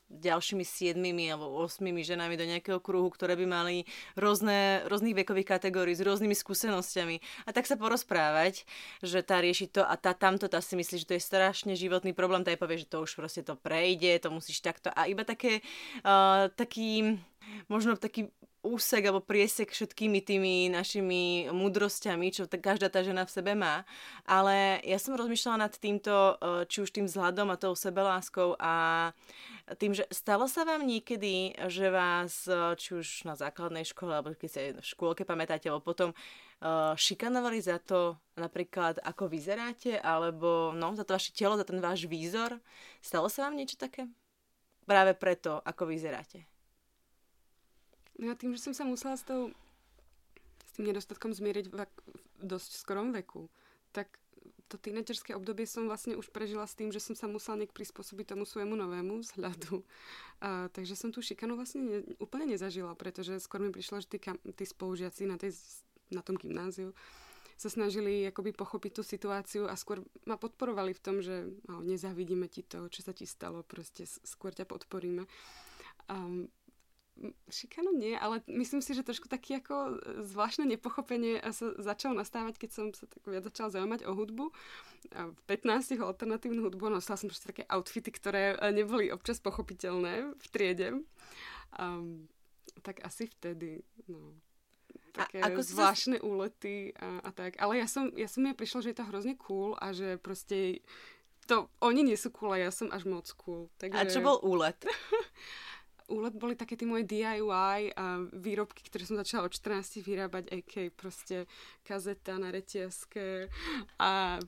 [0.09, 3.85] ďalšími siedmimi alebo osmými ženami do nejakého kruhu, ktoré by mali
[4.17, 7.21] rôzne, rôznych vekových kategórií s rôznymi skúsenosťami.
[7.45, 8.65] A tak sa porozprávať,
[9.05, 12.17] že tá rieši to a tá tamto, tá si myslí, že to je strašne životný
[12.17, 14.89] problém, tá jej povie, že to už proste to prejde, to musíš takto.
[14.97, 15.61] A iba také,
[16.09, 17.21] uh, taký
[17.69, 18.33] možno taký
[18.65, 23.85] úsek alebo priesek všetkými tými našimi múdrosťami, čo tak každá tá žena v sebe má.
[24.25, 29.13] Ale ja som rozmýšľala nad týmto, e, či už tým vzhľadom a tou sebeláskou a
[29.77, 34.33] tým, že stalo sa vám niekedy, že vás, e, či už na základnej škole, alebo
[34.33, 36.17] keď sa v škôlke pamätáte, alebo potom
[36.65, 41.79] uh, šikanovali za to napríklad, ako vyzeráte, alebo no, za to vaše telo, za ten
[41.79, 42.57] váš výzor.
[43.05, 44.09] Stalo sa vám niečo také?
[44.85, 46.54] Práve preto, ako vyzeráte.
[48.19, 49.51] No ja tým, že som sa musela s, tou,
[50.65, 53.51] s tým nedostatkom zmieriť v, v dosť skorom veku,
[53.91, 54.11] tak
[54.69, 58.35] to tínedžerské obdobie som vlastne už prežila s tým, že som sa musela nejak prispôsobiť
[58.35, 59.85] tomu svojmu novému vzhľadu.
[60.41, 64.19] A, takže som tú šikanu vlastne ne, úplne nezažila, pretože skôr mi prišlo, že tí,
[64.57, 65.55] tí spolužiaci na, tej,
[66.11, 66.97] na tom gymnáziu
[67.55, 72.51] sa snažili akoby pochopiť tú situáciu a skôr ma podporovali v tom, že no, nezavidíme
[72.51, 75.23] ti to, čo sa ti stalo, proste skôr ťa podporíme.
[76.11, 76.51] Um,
[77.47, 82.71] šikanu nie, ale myslím si, že trošku taký ako zvláštne nepochopenie sa začalo nastávať, keď
[82.75, 84.45] som sa tak viac začala zaujímať o hudbu.
[85.15, 90.47] V 15 alternatívnu hudbu nosila som proste také outfity, ktoré eh, neboli občas pochopiteľné v
[90.51, 90.89] triede.
[91.79, 92.27] Um,
[92.83, 94.35] tak asi vtedy, no
[95.15, 96.27] také a ako zvláštne sa...
[96.27, 97.55] úlety a, a tak.
[97.63, 100.83] Ale ja som, ja som mi prišla, že je to hrozne cool a že proste
[101.47, 103.71] to, oni nie sú cool a ja som až moc cool.
[103.79, 103.95] Takže...
[103.95, 104.75] A čo bol úlet?
[106.09, 110.93] úlet boli také tie moje DIY a výrobky, ktoré som začala od 14 vyrábať, AK
[110.97, 111.49] proste
[111.83, 113.49] kazeta na retiaske
[113.97, 114.39] a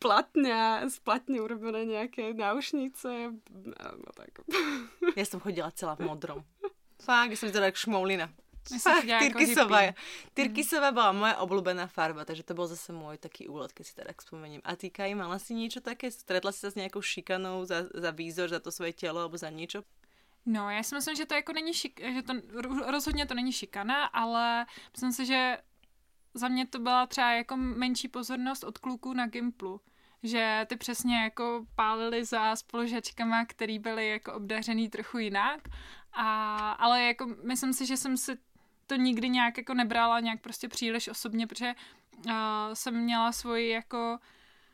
[0.00, 3.32] platňa, z platne urobené nejaké náušnice
[3.76, 4.30] no tak.
[5.16, 6.40] Ja som chodila celá v modrom.
[7.06, 8.26] Fakt, ja som vyzerala ako šmoulina.
[8.62, 9.90] Fakt, Tyrkisová.
[10.38, 14.14] Tyrkisová bola moja obľúbená farba, takže to bol zase môj taký úlet, keď si teda
[14.14, 14.62] spomeniem.
[14.62, 16.14] A týka mala si niečo také?
[16.14, 19.50] Stretla si sa s nejakou šikanou za, za výzor, za to svoje telo alebo za
[19.50, 19.82] niečo?
[20.46, 22.34] No, já si myslím, že to jako není šik, že to
[22.86, 25.58] rozhodně to není šikana, ale myslím si, že
[26.34, 29.80] za mě to byla třeba jako menší pozornost od kluků na Gimplu.
[30.22, 35.60] Že ty přesně jako pálili za spolužačkama, který byli jako obdařený trochu jinak.
[36.12, 38.38] A, ale jako myslím si, že jsem si
[38.86, 41.74] to nikdy nějak jako nebrala nějak prostě příliš osobně, protože
[42.26, 42.32] uh,
[42.74, 44.18] jsem měla svoji jako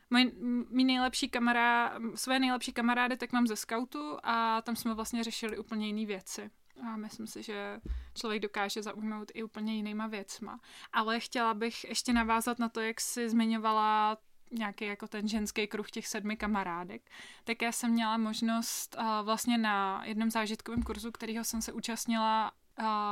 [0.09, 0.31] Můj,
[0.69, 5.57] mý nejlepší kamarád, své nejlepší kamarády tak mám ze skautu a tam jsme vlastně řešili
[5.57, 6.49] úplně jiné věci.
[6.83, 7.79] A myslím si, že
[8.13, 10.59] člověk dokáže zaujmout i úplně jinýma věcma.
[10.93, 14.17] Ale chtěla bych ještě navázat na to, jak jsi zmiňovala
[14.51, 17.01] nějaký jako ten ženský kruh těch sedmi kamarádek,
[17.43, 22.51] tak já jsem měla možnost uh, vlastně na jednom zážitkovém kurzu, kterého jsem se účastnila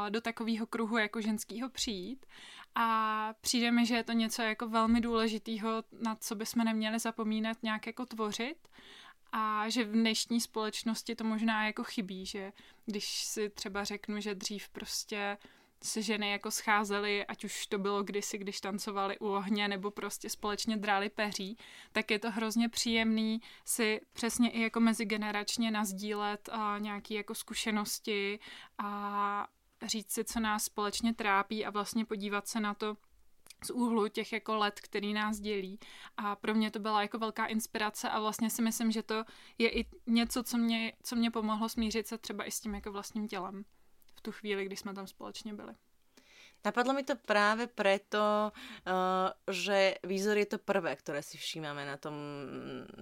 [0.10, 2.26] do takového kruhu jako ženského přijít.
[2.76, 7.64] A přijde mi, že je to něco jako velmi důležitého, na co bychom neměli zapomínat
[7.64, 8.68] nějak jako tvořit.
[9.32, 12.52] A že v dnešní společnosti to možná jako chybí, že
[12.86, 15.38] když si třeba řeknu, že dřív prostě
[15.84, 20.30] se ženy jako scházely, ať už to bylo kdysi, když tancovali u ohně, nebo prostě
[20.30, 21.58] společně dráli peří,
[21.92, 28.40] tak je to hrozně příjemný si přesně i jako mezigeneračně nazdílet a nějaký jako zkušenosti
[28.78, 29.48] a
[29.86, 32.98] říct si, co nás společně trápí a vlastně podívat se na to
[33.64, 35.80] z úhlu těch jako let, který nás dělí.
[36.18, 39.24] A pro mě to byla jako velká inspirace a vlastně si myslím, že to
[39.58, 42.92] je i něco, co mě, co mě pomohlo smířit se třeba i s tím jako
[42.92, 43.66] vlastním tělem
[44.16, 45.76] v tu chvíli, kdy jsme tam společně byli.
[46.66, 51.96] Napadlo mi to práve preto, uh, že výzor je to prvé, ktoré si všímame na
[51.96, 52.16] tom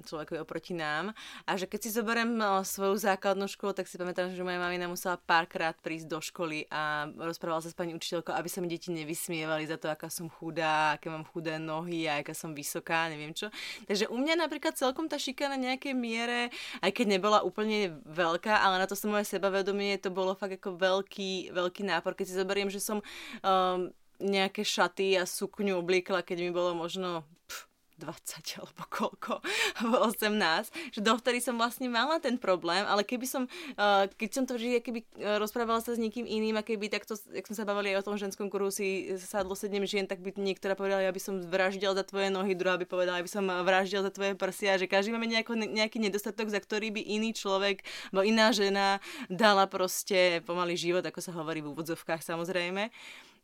[0.06, 1.16] človekovi oproti nám.
[1.50, 4.86] A že keď si zoberiem uh, svoju základnú školu, tak si pamätám, že moja mamina
[4.86, 8.94] musela párkrát prísť do školy a rozprávala sa s pani učiteľkou, aby sa mi deti
[8.94, 13.34] nevysmievali za to, aká som chudá, aké mám chudé nohy a aká som vysoká, neviem
[13.34, 13.50] čo.
[13.90, 16.54] Takže u mňa napríklad celkom tá šika na nejakej miere,
[16.86, 20.78] aj keď nebola úplne veľká, ale na to som moje sebavedomie, to bolo fakt ako
[20.78, 22.14] veľký, veľký nápor.
[22.14, 23.02] Keď si zoberiem, že som
[23.46, 27.68] um, nejaké šaty a sukňu obliekla, keď mi bolo možno pff,
[28.00, 29.34] 20 alebo koľko,
[30.12, 33.44] 18, že dovtedy som vlastne mala ten problém, ale keby som,
[33.76, 37.20] uh, keď som to vždy keby uh, rozprávala sa s niekým iným a keby takto,
[37.32, 40.32] jak sme sa bavili aj o tom ženskom kruhu, si sadlo sedem žien, tak by
[40.40, 43.44] niektorá povedala, ja by som vraždil za tvoje nohy, druhá by povedala, ja by som
[43.48, 47.84] vraždil za tvoje prsia, že každý máme nejako, nejaký nedostatok, za ktorý by iný človek,
[48.16, 52.92] alebo iná žena dala proste pomaly život, ako sa hovorí v úvodzovkách samozrejme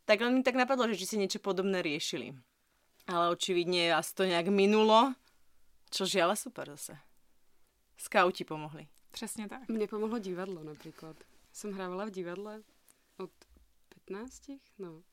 [0.04, 2.34] tak len mi tak napadlo, že či si niečo podobné riešili.
[3.06, 5.14] Ale očividne vás to nejak minulo,
[5.90, 6.98] čo žiaľ super zase.
[7.98, 8.88] Skauti pomohli.
[9.10, 9.68] Přesně tak.
[9.68, 11.16] Mne pomohlo divadlo napríklad.
[11.52, 12.64] Som hrávala v divadle
[13.20, 13.30] od
[14.08, 15.04] 15, no,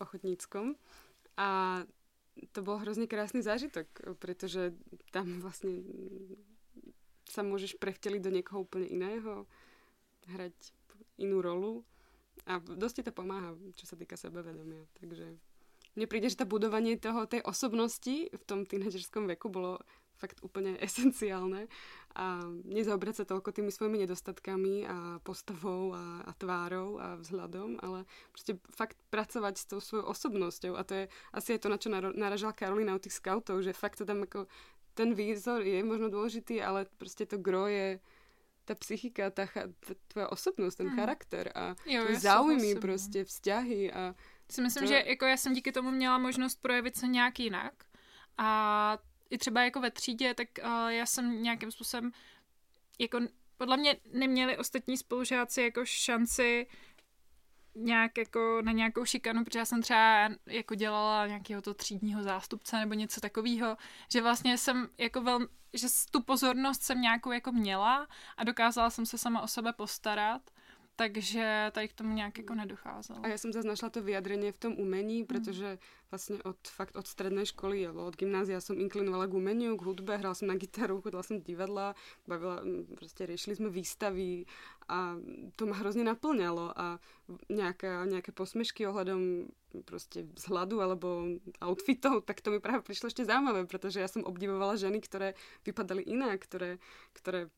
[0.00, 0.80] ochotníckom.
[1.36, 1.82] A
[2.56, 4.72] to bol hrozne krásny zážitok, pretože
[5.12, 5.84] tam vlastne
[7.28, 9.44] sa môžeš prevteliť do niekoho úplne iného,
[10.32, 10.56] hrať
[11.20, 11.84] inú rolu
[12.44, 14.84] a dosť ti to pomáha, čo sa týka sebavedomia.
[15.00, 15.26] Takže
[15.94, 19.78] mne príde, že tá budovanie toho, tej osobnosti v tom tínedžerskom veku bolo
[20.18, 21.66] fakt úplne esenciálne
[22.14, 28.06] a nezaobrať sa toľko tými svojimi nedostatkami a postavou a, a tvárou a vzhľadom, ale
[28.30, 31.90] proste fakt pracovať s tou svojou osobnosťou a to je asi aj to, na čo
[31.90, 34.46] naražala Karolina u tých scoutov, že fakt to tam ako
[34.94, 37.98] ten výzor je možno dôležitý, ale proste to gro je
[38.64, 39.46] tá psychika, tá,
[40.08, 40.96] tvoja osobnost, ten hmm.
[40.96, 44.14] charakter a jo, záujmy prostě, vzťahy a
[44.52, 44.88] si myslím, to...
[44.88, 47.74] že jako já jsem díky tomu měla možnost projevit se nějak jinak
[48.38, 48.98] a
[49.30, 52.12] i třeba jako ve třídě, tak uh, já jsem nějakým způsobem
[52.98, 53.20] jako
[53.56, 56.66] podle mě neměli ostatní spolužáci jako šanci
[57.74, 62.76] nějak jako na nějakou šikanu, protože já jsem třeba jako dělala nějakého to třídního zástupce
[62.76, 63.76] nebo něco takového,
[64.12, 69.06] že vlastně jsem jako velmi, že tu pozornost jsem nějakou jako měla a dokázala jsem
[69.06, 70.42] se sama o sebe postarat
[70.96, 73.18] takže tady k tomu nějak jako nedocházelo.
[73.22, 75.26] A já jsem zase našla to vyjadrenie v tom umení, mhm.
[75.26, 75.78] protože
[76.10, 80.16] vlastně od, fakt od strednej školy alebo od gymnázia som inklinovala k umeniu, k hudbe,
[80.16, 81.94] hrala som na gitaru, chodila do divadla,
[82.26, 82.62] bavila,
[82.94, 84.46] prostě riešili sme výstavy
[84.88, 85.16] a
[85.56, 87.00] to ma hrozne naplňalo a
[87.48, 89.48] nejaká, nejaké posmešky ohľadom
[89.82, 94.78] proste vzhľadu alebo outfitov, tak to mi práve prišlo ešte zaujímavé, pretože ja som obdivovala
[94.78, 95.34] ženy, ktoré
[95.66, 96.78] vypadali inak, ktoré,
[97.16, 97.50] ktoré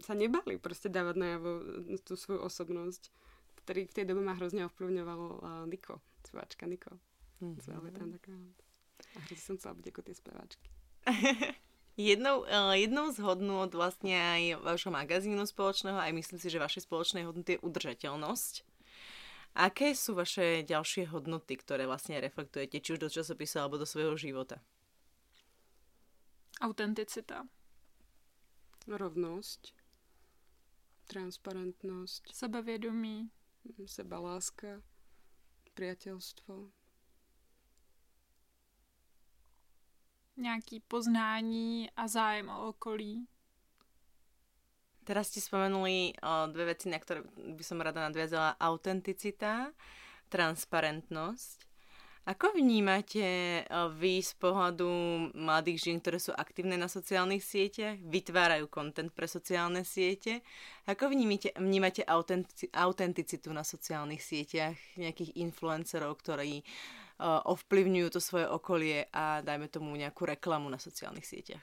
[0.00, 1.50] sa nebali proste dávať najavo
[2.06, 3.12] tú svoju osobnosť,
[3.66, 5.26] ktorý v tej dobe ma hrozne ovplyvňovalo
[5.68, 6.96] Niko, speváčka Niko.
[7.44, 7.60] Mm-hmm.
[9.14, 10.68] A hrozne som chcela byť ako tie speváčky.
[11.98, 16.86] Jednou, uh, jednou z hodnôt vlastne aj vašho magazínu spoločného, aj myslím si, že vašej
[16.86, 18.62] spoločnej hodnoty je udržateľnosť.
[19.58, 24.14] Aké sú vaše ďalšie hodnoty, ktoré vlastne reflektujete, či už do časopisu alebo do svojho
[24.14, 24.62] života?
[26.62, 27.50] Autenticita.
[28.86, 29.74] Rovnosť.
[31.10, 32.30] Transparentnosť.
[32.30, 33.26] Sebavědomí.
[33.86, 34.86] Sebaláska.
[35.74, 36.77] Priateľstvo.
[40.38, 43.26] Nějaký poznání a zájem o okolí.
[45.02, 48.54] Teraz ste spomenuli o, dve veci, na ktoré by som rada nadviazala.
[48.54, 49.74] Autenticita,
[50.30, 51.66] transparentnosť.
[52.28, 53.64] Ako vnímate
[53.98, 54.86] vy z pohľadu
[55.34, 60.44] mladých žien, ktoré sú aktívne na sociálnych sieťach, vytvárajú kontent pre sociálne siete?
[60.86, 67.07] Ako vnímate, vnímate autentici, autenticitu na sociálnych sieťach nejakých influencerov, ktorí uh,
[67.44, 71.62] ovplyvňujú to svoje okolie a dajme tomu nejakú reklamu na sociálnych sieťach?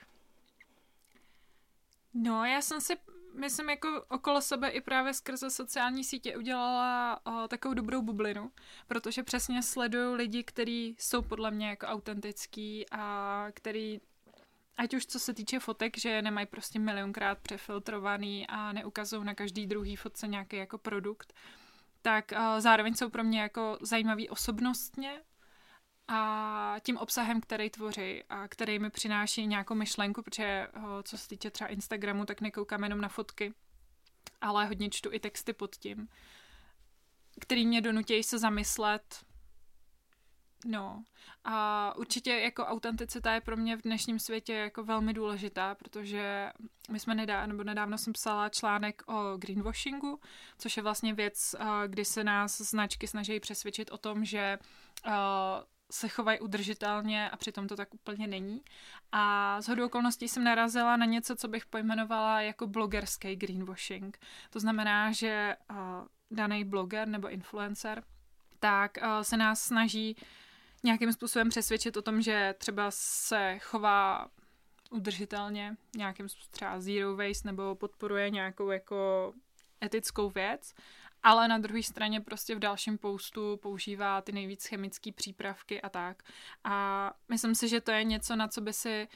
[2.14, 2.98] No, já jsem si
[3.36, 8.52] myslím, jako okolo sebe i právě skrze sociální sítě udělala o, takovou dobrou bublinu,
[8.88, 14.02] protože přesně sleduju lidi, kteří jsou podle mě jako autentický a který
[14.78, 19.68] ať už co se týče fotek, že nemají prostě milionkrát přefiltrovaný a neukazují na každý
[19.68, 21.34] druhý fotce nějaký jako produkt,
[22.02, 25.22] tak uh, zároveň jsou pro mě jako zajímavý osobnostně
[26.08, 30.68] a tím obsahem, který tvoří a který mi přináší nějakou myšlenku, protože
[31.04, 33.54] co se týče třeba Instagramu, tak nekoukám jenom na fotky,
[34.42, 36.08] ale hodně čtu i texty pod tím,
[37.40, 39.26] který mě donutějí se zamyslet.
[40.68, 41.04] No
[41.44, 46.52] a určitě jako autenticita je pro mě v dnešním světě jako velmi důležitá, protože
[46.92, 50.20] my jsme nedávno, nebo nedávno jsem psala článek o greenwashingu,
[50.58, 51.56] což je vlastně věc,
[51.88, 54.58] kdy se nás značky snaží přesvědčit o tom, že
[55.92, 58.62] se chovají udržitelně a přitom to tak úplně není.
[59.12, 64.18] A z hodou okolností jsem narazila na něco, co bych pojmenovala jako blogerský greenwashing.
[64.50, 65.78] To znamená, že uh,
[66.32, 68.04] daný bloger nebo influencer
[68.60, 70.16] tak uh, se nás snaží
[70.84, 74.28] nějakým způsobem přesvědčit o tom, že třeba se chová
[74.90, 79.34] udržitelně, nějakým třeba zero waste nebo podporuje nějakou jako
[79.84, 80.74] etickou věc,
[81.26, 86.24] ale na druhé straně prostě v dalším postu používá ty nejvíc chemické přípravky a tak.
[86.64, 89.08] A myslím si, že to je něco, na co by si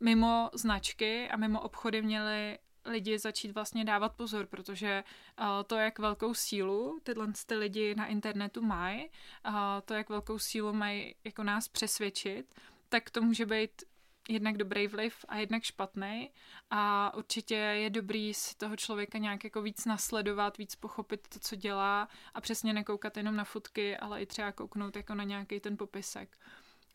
[0.00, 5.04] mimo značky a mimo obchody měli lidi začít vlastně dávat pozor, protože
[5.40, 9.10] uh, to, jak velkou sílu tyhle ty lidi na internetu mají,
[9.48, 9.54] uh,
[9.84, 12.54] to, jak velkou sílu mají jako nás přesvědčit,
[12.88, 13.82] tak to může být
[14.28, 16.30] jednak dobrý vliv a jednak špatný
[16.70, 21.56] a určitě je dobrý si toho člověka nějak jako víc nasledovat, víc pochopit to, co
[21.56, 25.76] dělá a přesně nekoukat jenom na fotky, ale i třeba kouknout jako na nějaký ten
[25.76, 26.38] popisek.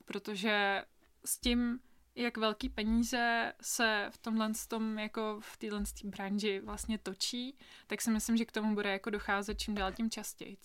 [0.06, 0.86] Protože
[1.26, 1.80] s tím,
[2.16, 7.58] jak velký peníze se v tomhle tom, jako v téhle branži vlastně točí,
[7.88, 10.58] tak si myslím, že k tomu bude jako docházet čím dál tím častěji.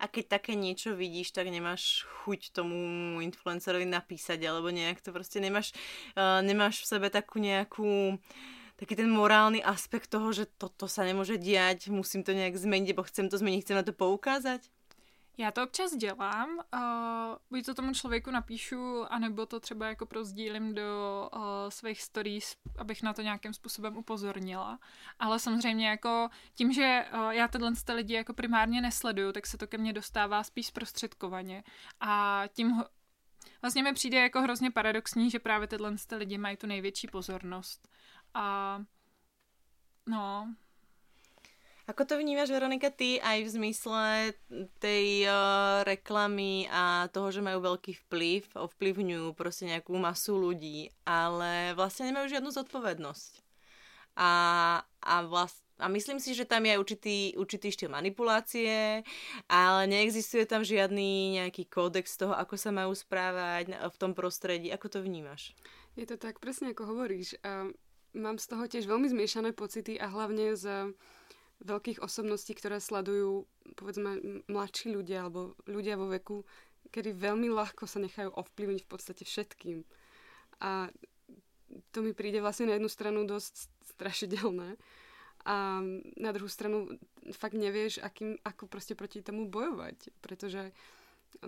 [0.00, 5.44] A keď také niečo vidíš, tak nemáš chuť tomu influencerovi napísať, alebo nejak to proste
[5.44, 5.76] nemáš,
[6.16, 8.16] uh, nemáš v sebe takú nejakú
[8.80, 13.04] taký ten morálny aspekt toho, že toto sa nemôže diať, musím to nejak zmeniť, bo
[13.04, 14.64] chcem to zmeniť, chcem na to poukázať?
[15.40, 20.74] Já to občas dělám, uh, buď to tomu člověku napíšu, anebo to třeba jako prozdílím
[20.74, 24.78] do uh, svých stories, abych na to nějakým způsobem upozornila.
[25.18, 29.58] Ale samozřejmě jako tím, že uh, já tyhle ty lidi jako primárně nesleduju, tak se
[29.58, 31.64] to ke mně dostává spíš zprostředkovaně.
[32.00, 32.84] A tím ho,
[33.62, 37.88] vlastně mi přijde jako hrozně paradoxní, že právě tyhle ty lidi mají tu největší pozornost.
[38.34, 38.78] A
[40.06, 40.54] no,
[41.88, 44.04] Ako to vnímaš, Veronika, ty aj v zmysle
[44.78, 51.72] tej uh, reklamy a toho, že majú veľký vplyv, ovplyvňujú proste nejakú masu ľudí, ale
[51.72, 53.32] vlastne nemajú žiadnu zodpovednosť.
[54.20, 54.30] A,
[54.84, 59.00] a, vlast, a myslím si, že tam je určitý, určitý štýl manipulácie,
[59.48, 64.68] ale neexistuje tam žiadny nejaký kódex toho, ako sa majú správať v tom prostredí.
[64.68, 65.56] Ako to vnímaš?
[65.96, 67.40] Je to tak presne, ako hovoríš.
[67.40, 67.72] Uh,
[68.14, 70.94] mám z toho tiež veľmi zmiešané pocity a hlavne z
[71.60, 73.44] veľkých osobností, ktoré sledujú,
[73.76, 76.42] povedzme, mladší ľudia alebo ľudia vo veku,
[76.90, 79.84] kedy veľmi ľahko sa nechajú ovplyvniť v podstate všetkým.
[80.64, 80.88] A
[81.94, 84.74] to mi príde vlastne na jednu stranu dosť strašidelné
[85.46, 85.80] a
[86.20, 87.00] na druhú stranu
[87.32, 90.72] fakt nevieš, akým, ako proste proti tomu bojovať, pretože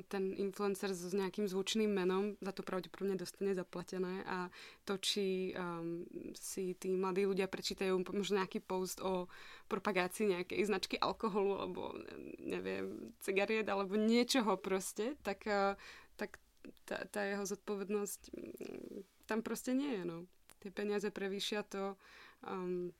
[0.09, 4.49] ten influencer s nejakým zvučným menom za to pravdepodobne dostane zaplatené a
[4.89, 9.29] to, či um, si tí mladí ľudia prečítajú možno nejaký post o
[9.69, 11.93] propagácii nejakej značky alkoholu alebo
[12.41, 15.77] neviem, cigariet alebo niečoho proste, tak, uh,
[16.17, 16.41] tak
[16.89, 20.19] tá, tá jeho zodpovednosť mm, tam proste nie je, no.
[20.63, 21.99] Tie peniaze prevýšia to,
[22.47, 22.95] um,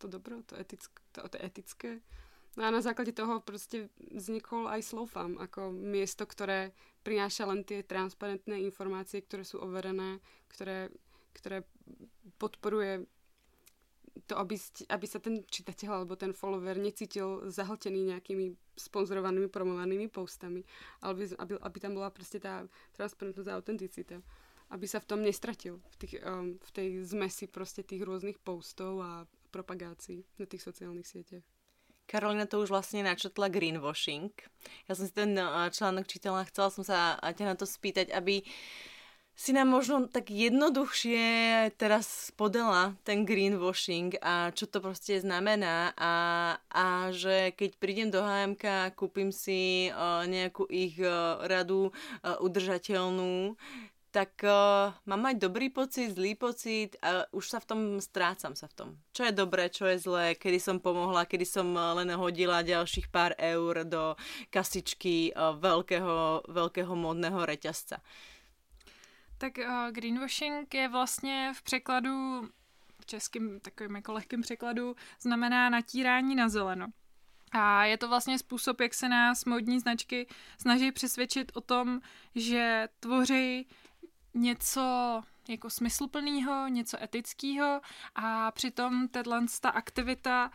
[0.00, 1.90] to dobro, to, etické, to, to etické
[2.58, 6.74] No a na základe toho proste vznikol aj Slowfam ako miesto, ktoré
[7.06, 10.18] prináša len tie transparentné informácie, ktoré sú overené,
[10.50, 10.90] ktoré,
[11.30, 11.62] ktoré
[12.42, 13.06] podporuje
[14.26, 14.58] to, aby,
[14.90, 20.66] aby sa ten čitateľ alebo ten follower necítil zahltený nejakými sponzorovanými, promovanými postami,
[21.02, 22.66] ale aby, aby, aby tam bola proste tá
[22.98, 24.16] transparentnosť a autenticita.
[24.70, 29.02] Aby sa v tom nestratil, v, tých, um, v tej zmesi proste tých rôznych postov
[29.02, 31.59] a propagácií na tých sociálnych sieťach.
[32.10, 34.34] Karolina to už vlastne načetla greenwashing.
[34.90, 38.10] Ja som si ten eh, článok čítala a chcela som sa ťa na to spýtať,
[38.10, 38.42] aby
[39.40, 41.24] si nám možno tak jednoduchšie
[41.80, 46.12] teraz podala ten greenwashing a čo to proste znamená a,
[46.68, 53.56] a že keď prídem do HMK kúpim si uh, nejakú ich uh, radu uh, udržateľnú,
[54.10, 58.66] tak uh, mám mať dobrý pocit, zlý pocit a už sa v tom strácam sa
[58.66, 58.88] v tom.
[59.14, 63.06] Čo je dobré, čo je zlé, kedy som pomohla, kedy som eh, len hodila ďalších
[63.08, 64.18] pár eur do
[64.50, 68.02] kasičky uh, veľkého, veľkého modného reťazca.
[69.38, 72.42] Tak uh, greenwashing je vlastně v překladu,
[73.00, 76.86] v českým takovým jako lehkým překladu, znamená natírání na zeleno.
[77.52, 80.26] A je to vlastně způsob, jak se nás modní značky
[80.58, 82.00] snaží přesvědčit o tom,
[82.34, 83.66] že tvoří
[84.34, 84.82] něco
[85.48, 87.80] jako smysluplného, něco etického
[88.14, 89.08] a přitom
[89.60, 90.50] ta aktivita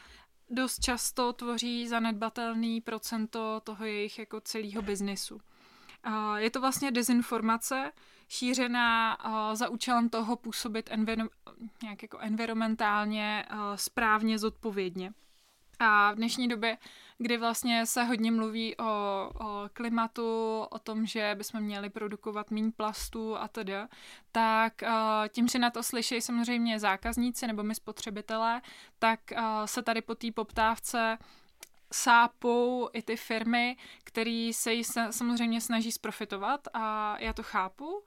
[0.50, 5.42] dost často tvoří zanedbatelný procento toho jejich jako celého biznisu.
[6.36, 7.92] Je to vlastně dezinformace,
[8.30, 9.18] šířená
[9.54, 11.30] za účelem toho působit enviro-
[11.84, 13.46] nějak jako environmentálně
[13.76, 15.14] správně, zodpovědně.
[15.80, 16.78] A v dnešní době,
[17.18, 22.72] kdy vlastně se hodně mluví o, o klimatu, o tom, že bychom měli produkovat méně
[22.72, 23.74] plastů a tedy,
[24.32, 24.90] tak uh,
[25.30, 28.62] tím, že na to slyší samozřejmě zákazníci nebo my spotřebitelé,
[29.00, 31.18] tak uh, se tady po té poptávce
[31.94, 38.04] sápou i ty firmy, které se jí samozřejmě snaží sprofitovat a já to chápu,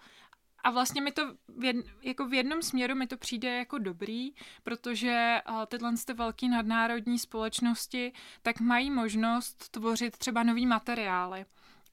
[0.65, 4.31] a vlastně mi to v, jed, jako v jednom směru mi to přijde jako dobrý,
[4.63, 11.45] protože uh, tyhle ty velké nadnárodní společnosti tak mají možnost tvořit třeba nový materiály.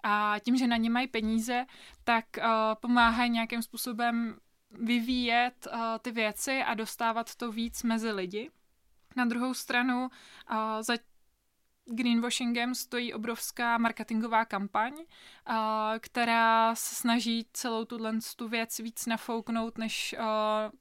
[0.03, 1.66] A tím, že na ně mají peníze,
[2.03, 2.45] tak uh,
[2.82, 4.38] pomáhají nějakým způsobem
[4.72, 8.51] vyvíjet uh, ty věci a dostávat to víc mezi lidi.
[9.16, 10.93] Na druhou stranu, uh, za
[11.86, 14.93] greenwashingem stojí obrovská marketingová kampaň,
[15.99, 20.15] která se snaží celou tuhle tu věc víc nafouknout, než,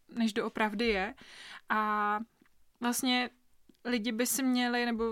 [0.09, 1.15] než doopravdy je.
[1.69, 2.21] A
[2.81, 3.31] vlastně
[3.85, 5.05] lidi by si měli, nebo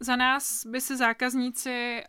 [0.00, 2.04] za nás by si zákazníci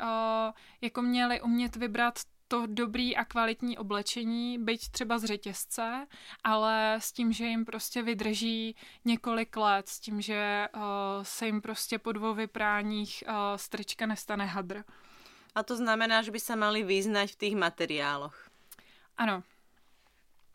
[0.82, 6.08] jako měli umět vybrat to dobrý a kvalitní oblečení, byť třeba z řetězce,
[6.44, 8.76] ale s tím, že jim prostě vydrží
[9.06, 10.82] několik let, s tím, že uh,
[11.24, 14.84] se jim prostě po dvou vypráních uh, strička nestane hadr.
[15.56, 18.50] A to znamená, že by se mali vyznať v těch materiáloch.
[19.18, 19.44] Ano,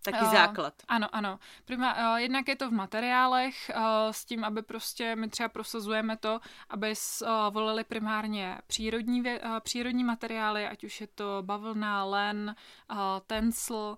[0.02, 0.74] Taký uh, základ.
[0.88, 1.38] Ano, ano.
[1.64, 6.16] Prima, uh, jednak je to v materiálech uh, s tím, aby prostě my třeba prosazujeme
[6.16, 11.38] to, aby s, uh, volili primárně přírodní, vě, uh, přírodní materiály, ať už je to
[11.42, 12.56] bavlna, len,
[12.90, 12.96] uh,
[13.26, 13.96] tencel,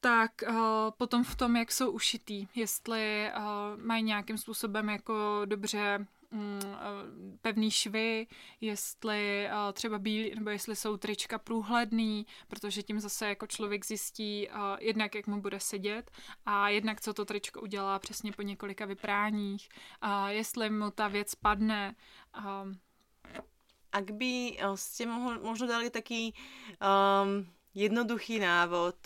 [0.00, 0.56] tak uh,
[0.96, 3.42] potom v tom, jak jsou ušitý, jestli uh,
[3.84, 6.06] mají nějakým způsobem jako dobře
[7.40, 8.26] pevný švy,
[8.60, 14.48] jestli eh, třeba bílý, nebo jestli jsou trička průhledný, protože tím zase jako člověk zjistí
[14.48, 16.10] eh, jednak, jak mu bude sedět
[16.46, 19.68] a jednak, co to tričko udělá přesně po několika vypráních,
[20.28, 21.94] jestli mu ta věc padne.
[23.92, 25.06] Ak by ste
[25.40, 26.36] možno dali taký
[26.76, 29.00] um, jednoduchý návod,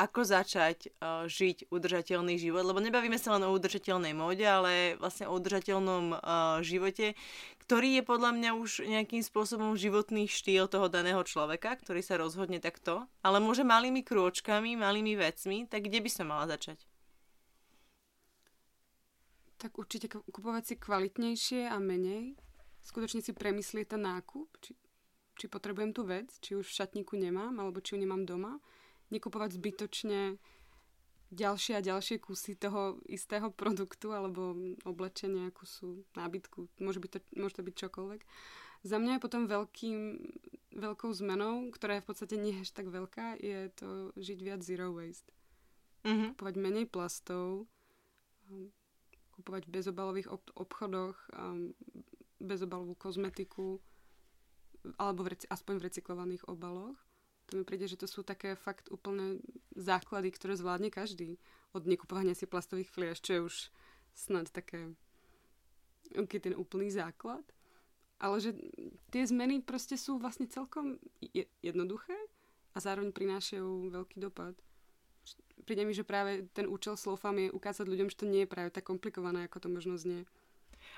[0.00, 5.28] ako začať uh, žiť udržateľný život, lebo nebavíme sa len o udržateľnej móde, ale vlastne
[5.28, 6.20] o udržateľnom uh,
[6.64, 7.12] živote,
[7.68, 12.64] ktorý je podľa mňa už nejakým spôsobom životný štýl toho daného človeka, ktorý sa rozhodne
[12.64, 16.80] takto, ale môže malými krôčkami, malými vecmi, tak kde by som mala začať?
[19.60, 22.40] Tak určite kupovať si kvalitnejšie a menej.
[22.80, 24.72] Skutočne si premyslieť ten nákup, či,
[25.36, 28.56] či potrebujem tú vec, či už v šatníku nemám, alebo či ju nemám doma
[29.10, 30.38] nekupovať zbytočne
[31.30, 37.54] ďalšie a ďalšie kusy toho istého produktu alebo oblečenia, kusu, nábytku, môže, byť to, môže
[37.54, 38.20] to byť čokoľvek.
[38.80, 39.98] Za mňa je potom veľkým,
[40.74, 44.90] veľkou zmenou, ktorá je v podstate nie až tak veľká, je to žiť viac zero
[44.96, 45.30] waste.
[46.02, 46.34] Mm-hmm.
[46.34, 47.68] Kupovať menej plastov,
[48.48, 48.72] um,
[49.36, 51.76] kupovať v bezobalových ob- obchodoch, um,
[52.40, 53.78] bezobalovú kozmetiku,
[54.96, 56.96] alebo v reci- aspoň v recyklovaných obaloch.
[57.50, 59.42] To mi príde, že to sú také fakt úplne
[59.74, 61.34] základy, ktoré zvládne každý.
[61.74, 63.56] Od nekupovania si plastových fliaž, čo je už
[64.14, 64.94] snad také
[66.14, 67.42] okay, ten úplný základ.
[68.20, 68.54] Ale že
[69.10, 71.00] tie zmeny proste sú vlastne celkom
[71.64, 72.14] jednoduché
[72.76, 74.54] a zároveň prinášajú veľký dopad.
[75.64, 78.70] Príde mi, že práve ten účel slofam je ukázať ľuďom, že to nie je práve
[78.70, 80.28] tak komplikované, ako to možno znie.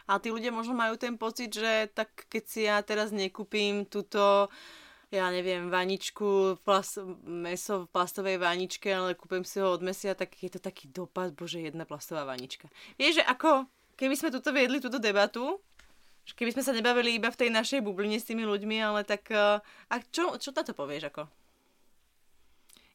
[0.07, 4.51] Ale tí ľudia možno majú ten pocit, že tak keď si ja teraz nekúpim túto
[5.13, 10.33] ja neviem, vaničku, plast, meso v plastovej vaničke, ale kúpem si ho od mesia, tak
[10.41, 12.73] je to taký dopad, bože, jedna plastová vanička.
[12.97, 13.69] Vieš, že ako,
[14.01, 15.61] keby sme tuto viedli túto debatu,
[16.33, 19.61] keby sme sa nebavili iba v tej našej bubline s tými ľuďmi, ale tak uh,
[19.93, 21.29] a čo, čo na to povieš, ako?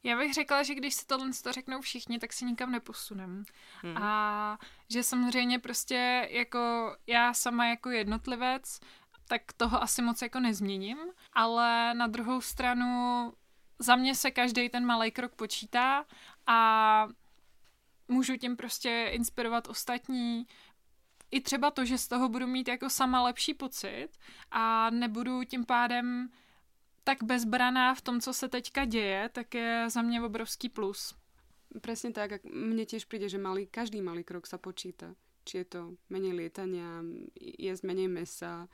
[0.04, 3.44] Já bych řekla, že když se tohle to řeknou všichni, tak si nikam neposunem.
[3.84, 3.98] Hmm.
[3.98, 4.60] A
[4.90, 8.80] že samozřejmě prostě jako já sama jako jednotlivec
[9.28, 10.98] tak toho asi moc jako nezměním,
[11.38, 13.34] ale na druhou stranu
[13.80, 16.06] za mě se každý ten malý krok počítá
[16.48, 16.60] a
[18.08, 20.48] můžu tím prostě inspirovat ostatní,
[21.32, 24.10] i třeba to, že z toho budu mít jako sama lepší pocit
[24.52, 26.30] a nebudu tím pádem
[27.04, 31.16] tak bezbraná v tom, co se teďka děje, tak je za mě obrovský plus.
[31.82, 35.14] Presne tak, ak mne tiež príde, že malý, každý malý krok sa počíta.
[35.44, 37.04] Či je to menej lietania,
[37.36, 38.72] jesť menej mesa,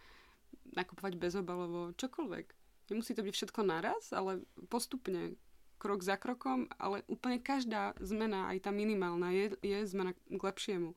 [0.71, 2.45] nakupovať bezobalovo, čokoľvek.
[2.91, 5.35] Nemusí to byť všetko naraz, ale postupne,
[5.83, 10.95] krok za krokom, ale úplne každá zmena, aj tá minimálna, je, je zmena k lepšiemu.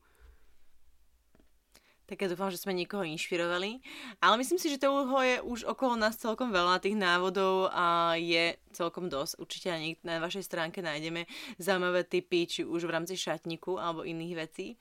[2.07, 3.83] Tak ja dúfam, že sme niekoho inšpirovali.
[4.23, 8.55] Ale myslím si, že toho je už okolo nás celkom veľa, tých návodov a je
[8.71, 9.43] celkom dosť.
[9.43, 9.75] Určite
[10.07, 11.27] na vašej stránke nájdeme
[11.59, 14.79] zaujímavé typy, či už v rámci šatníku alebo iných vecí.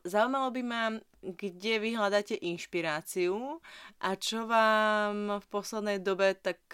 [0.00, 3.60] Zaujímalo by ma, kde vy hľadáte inšpiráciu
[4.00, 6.64] a čo vám v poslednej dobe tak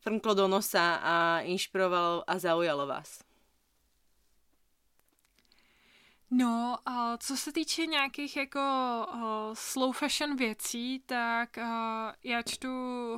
[0.00, 1.14] frnklo do nosa a
[1.44, 3.20] inšpirovalo a zaujalo vás.
[6.34, 8.60] No, a co se týče nějakých jako
[9.14, 9.20] uh,
[9.54, 11.64] slow fashion věcí, tak uh,
[12.24, 12.68] já čtu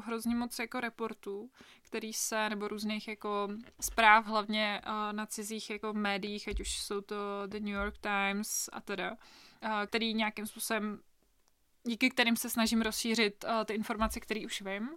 [0.04, 1.50] hrozně moc jako reportů,
[1.82, 3.48] který se, nebo různých jako
[3.80, 8.68] zpráv, hlavně uh, na cizích jako médiích, ať už jsou to The New York Times
[8.72, 11.00] a teda, uh, který nějakým způsobem,
[11.84, 14.88] díky kterým se snažím rozšířit uh, ty informace, které už vím.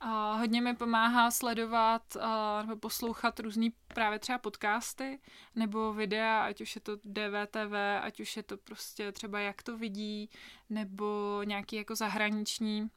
[0.00, 5.20] A hodně mi pomáhá sledovat a, nebo poslouchat různý právě třeba podcasty
[5.54, 9.78] nebo videa, ať už je to DVTV, ať už je to prostě třeba jak to
[9.78, 10.30] vidí,
[10.70, 12.90] nebo nějaký jako zahraniční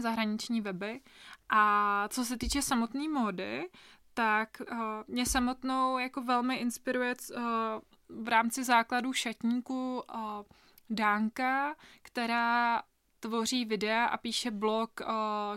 [0.00, 1.00] zahraniční weby.
[1.48, 3.70] A co se týče samotné módy,
[4.14, 7.42] tak uh, mě samotnou jako velmi inspiruje uh,
[8.08, 10.20] v rámci základů šatníku uh,
[10.90, 12.82] Dánka, která
[13.22, 15.06] tvoří videa a píše blog, uh,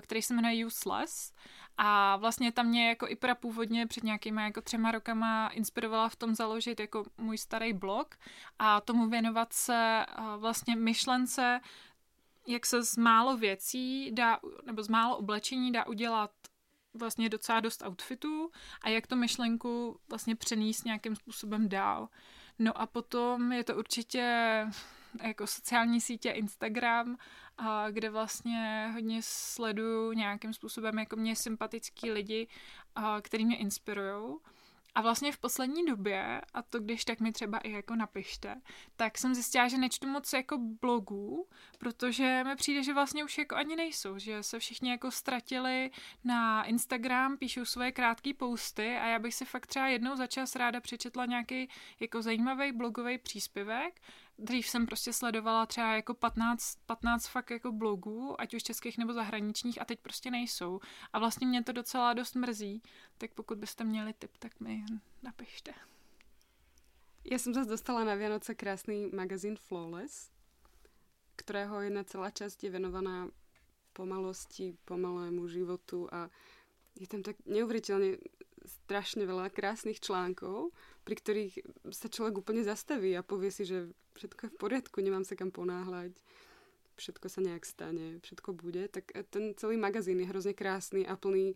[0.01, 1.33] který se jmenuje Useless.
[1.77, 6.35] A vlastně tam mě jako i původně před nějakýma jako třema rokama inspirovala v tom
[6.35, 8.15] založit jako můj starý blog
[8.59, 11.59] a tomu věnovat se uh, vlastně myšlence,
[12.47, 16.31] jak se z málo věcí dá, nebo z málo oblečení dá udělat
[16.93, 18.51] vlastně docela dost outfitů
[18.81, 22.09] a jak to myšlenku vlastně přenést nějakým způsobem dál.
[22.59, 24.65] No a potom je to určitě
[25.23, 27.17] jako sociální sítě Instagram
[27.57, 32.47] a kde vlastně hodně sleduju nějakým způsobem jako mě sympatický lidi,
[32.95, 34.35] a, který mě inspirují.
[34.95, 38.61] A vlastně v poslední době, a to když tak mi třeba i jako napište,
[38.95, 41.47] tak jsem zjistila, že nečtu moc jako blogů,
[41.77, 45.91] protože mi přijde, že vlastně už jako ani nejsou, že se všichni jako ztratili
[46.23, 50.55] na Instagram, píšou svoje krátké posty a já bych si fakt třeba jednou za čas
[50.55, 54.01] ráda přečetla nějaký jako zajímavý blogový příspěvek
[54.37, 59.13] dřív jsem prostě sledovala třeba jako 15, 15 fakt jako blogů, ať už českých nebo
[59.13, 60.79] zahraničních a teď prostě nejsou.
[61.13, 62.81] A vlastně mě to docela dost mrzí,
[63.17, 64.83] tak pokud byste měli tip, tak mi
[65.23, 65.73] napište.
[67.25, 70.29] Ja som zase dostala na Vianoce krásny magazín Flawless,
[71.41, 73.33] ktorého jedna celá časť je venovaná
[73.97, 76.29] pomalosti, pomalému životu a
[76.93, 78.21] je tam tak neuveriteľne
[78.61, 80.69] strašne veľa krásnych článkov,
[81.01, 81.53] pri ktorých
[81.89, 85.51] sa človek úplne zastaví a povie si, že všetko je v poriadku, nemám sa kam
[85.51, 86.15] ponáhľať,
[86.95, 88.87] všetko sa nejak stane, všetko bude.
[88.87, 91.53] Tak ten celý magazín je hrozne krásny a plný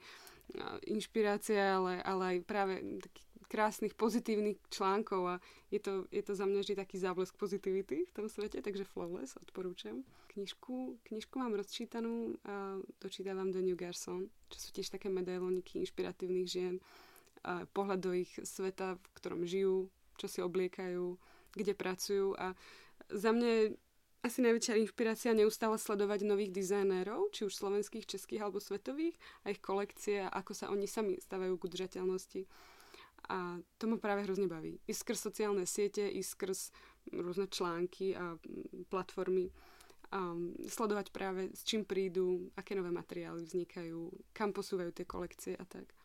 [0.90, 5.36] inšpirácie, ale, ale aj práve takých krásnych, pozitívnych článkov a
[5.74, 9.42] je to, je to za mňa vždy taký záblesk pozitivity v tom svete, takže Flawless
[9.42, 10.06] odporúčam.
[10.30, 16.46] Knižku, knižku mám rozčítanú a dočítavam The New Garson, čo sú tiež také medailoniky inšpiratívnych
[16.46, 16.78] žien
[17.42, 19.90] a pohľad do ich sveta, v ktorom žijú,
[20.22, 21.18] čo si obliekajú,
[21.54, 22.54] kde pracujú a
[23.10, 23.74] za mňa
[24.20, 29.16] asi najväčšia inšpirácia neustále sledovať nových dizajnérov, či už slovenských, českých alebo svetových
[29.48, 32.42] a ich kolekcie a ako sa oni sami stavajú k udržateľnosti.
[33.32, 34.80] A to ma práve hrozne baví.
[34.88, 36.72] I skrz sociálne siete, i skrz
[37.16, 38.36] rôzne články a
[38.92, 39.56] platformy.
[40.10, 40.34] A
[40.68, 45.99] sledovať práve s čím prídu, aké nové materiály vznikajú, kam posúvajú tie kolekcie a tak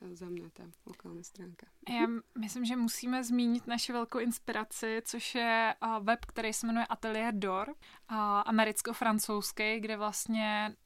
[0.00, 1.66] tak za mě ta lokální stránka.
[1.88, 2.06] Já
[2.38, 7.74] myslím, že musíme zmínit naši velkou inspiraci, což je web, který se jmenuje Atelier Dor,
[8.46, 10.76] americko-francouzský, kde vlastně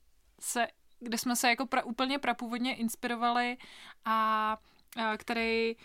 [0.41, 0.67] se,
[0.99, 3.57] kde jsme se jako pra, úplně prapůvodně inspirovali
[4.05, 4.59] a
[5.17, 5.77] který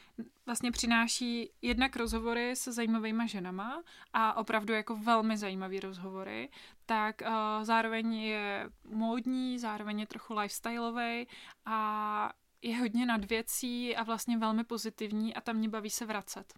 [0.45, 3.83] vlastně přináší jednak rozhovory se zajímavými ženama
[4.13, 6.49] a opravdu jako velmi zajímavý rozhovory,
[6.85, 7.21] tak
[7.61, 11.27] zároveň je módní, zároveň je trochu lifestyleový
[11.65, 12.33] a
[12.65, 16.53] je hodně nad věcí a vlastně velmi pozitivní a tam mě baví se vracet.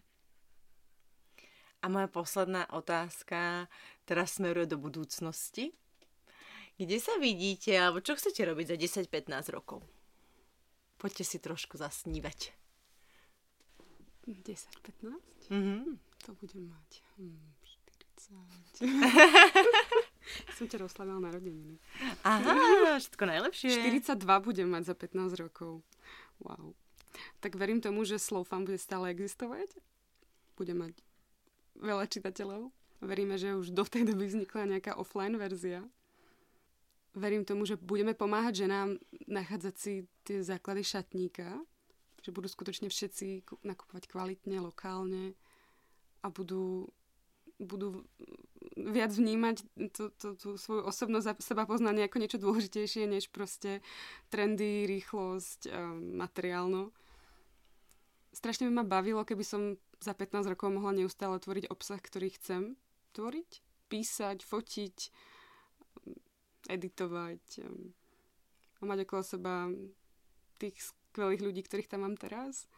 [1.82, 3.68] A moja posledná otázka
[4.05, 5.72] teraz smeruje do budúcnosti.
[6.78, 9.86] Kde sa vidíte, alebo čo chcete robiť za 10-15 rokov?
[10.97, 12.53] Poďte si trošku zasnívať.
[14.26, 15.53] 10-15?
[15.53, 15.84] Mm-hmm.
[16.26, 16.89] To budem mať.
[17.18, 17.53] Hmm,
[18.82, 19.38] 40.
[20.58, 21.78] Som ťa rozslavila narodeniny.
[22.26, 22.53] Aha,
[22.97, 23.70] všetko najlepšie.
[23.86, 25.86] 42 budem mať za 15 rokov.
[26.41, 26.73] Wow.
[27.39, 29.73] Tak verím tomu, že Slowfan bude stále existovať.
[30.57, 30.93] Bude mať
[31.77, 32.69] veľa čitateľov.
[33.01, 35.85] Veríme, že už do tej doby vznikla nejaká offline verzia.
[37.17, 41.61] Verím tomu, že budeme pomáhať ženám nachádzať si tie základy šatníka,
[42.21, 45.33] že budú skutočne všetci nakupovať kvalitne, lokálne
[46.21, 46.89] a budú,
[47.57, 48.05] budú
[48.78, 53.82] viac vnímať tú, tú, tú svoju osobnosť a seba poznanie ako niečo dôležitejšie, než proste
[54.30, 55.73] trendy, rýchlosť,
[56.13, 56.93] materiálno.
[58.38, 59.61] Strašne by ma bavilo, keby som
[59.97, 62.61] za 15 rokov mohla neustále tvoriť obsah, ktorý chcem
[63.17, 64.97] tvoriť, písať, fotiť,
[66.69, 67.43] editovať
[68.78, 69.55] a mať okolo seba
[70.61, 72.69] tých skvelých ľudí, ktorých tam mám teraz.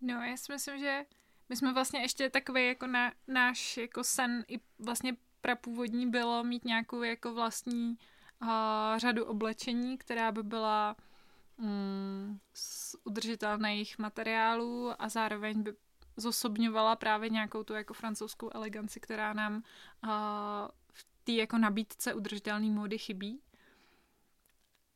[0.00, 1.06] No, já si myslím, že
[1.48, 6.64] my jsme vlastně ještě takový jako na, náš jako sen i vlastně prapůvodní bylo mít
[6.64, 7.98] nějakou jako vlastní
[8.42, 8.48] uh,
[8.96, 10.96] řadu oblečení, která by byla
[11.58, 15.74] mm, z udržitelných materiálů a zároveň by
[16.16, 20.10] zosobňovala právě nějakou tu jako francouzskou eleganci, která nám uh,
[20.92, 23.40] v té jako nabídce udržitelné módy chybí.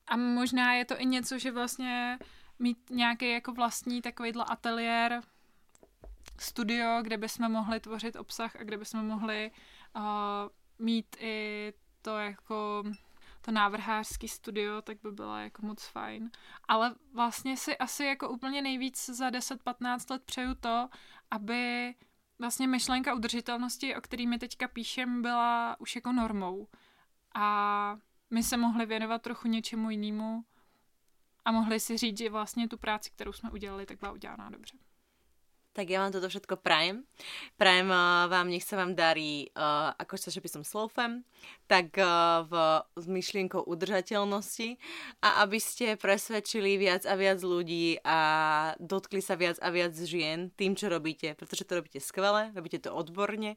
[0.07, 2.18] A možná je to i něco, že vlastně
[2.59, 5.22] mít nějaký jako vlastní takovýhle ateliér,
[6.38, 9.50] studio, kde bychom mohli tvořit obsah a kde bychom mohli
[9.96, 10.02] uh,
[10.78, 11.72] mít i
[12.02, 12.84] to jako
[13.40, 16.30] to návrhářský studio, tak by byla jako moc fajn.
[16.68, 20.88] Ale vlastně si asi jako úplně nejvíc za 10-15 let přeju to,
[21.30, 21.94] aby
[22.38, 26.68] vlastně myšlenka udržitelnosti, o který mi teďka píšem, byla už jako normou.
[27.34, 27.98] A
[28.30, 30.44] my se mohli věnovat trochu něčemu jinému
[31.44, 34.78] a mohli si říct, že vlastně tu práci, kterou jsme udělali, tak byla udělaná dobře.
[35.72, 37.08] Tak ja vám toto všetko prajem.
[37.56, 41.24] Prajem uh, vám, nech sa vám darí, uh, ako sa som sloufem,
[41.64, 42.52] tak uh, v,
[43.00, 44.76] s myšlienkou udržateľnosti
[45.24, 48.18] a aby ste presvedčili viac a viac ľudí a
[48.84, 52.92] dotkli sa viac a viac žien tým, čo robíte, pretože to robíte skvele, robíte to
[52.92, 53.56] odborne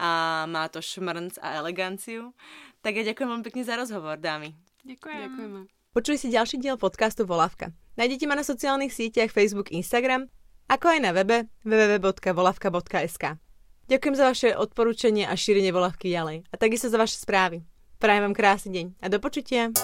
[0.00, 0.08] a
[0.48, 2.32] má to šmrnc a eleganciu.
[2.80, 4.56] Tak ja ďakujem vám pekne za rozhovor, dámy.
[4.88, 5.20] Ďakujem.
[5.28, 5.58] Ďakujeme.
[5.92, 7.76] Počuli si ďalší diel podcastu Volavka.
[8.00, 10.32] Nájdete ma na sociálnych sieťach Facebook, Instagram
[10.70, 13.24] ako aj na webe www.volavka.sk.
[13.90, 17.66] Ďakujem za vaše odporúčanie a šírenie volavky ďalej a takisto za vaše správy.
[17.98, 19.74] Prajem vám krásny deň a do počutia.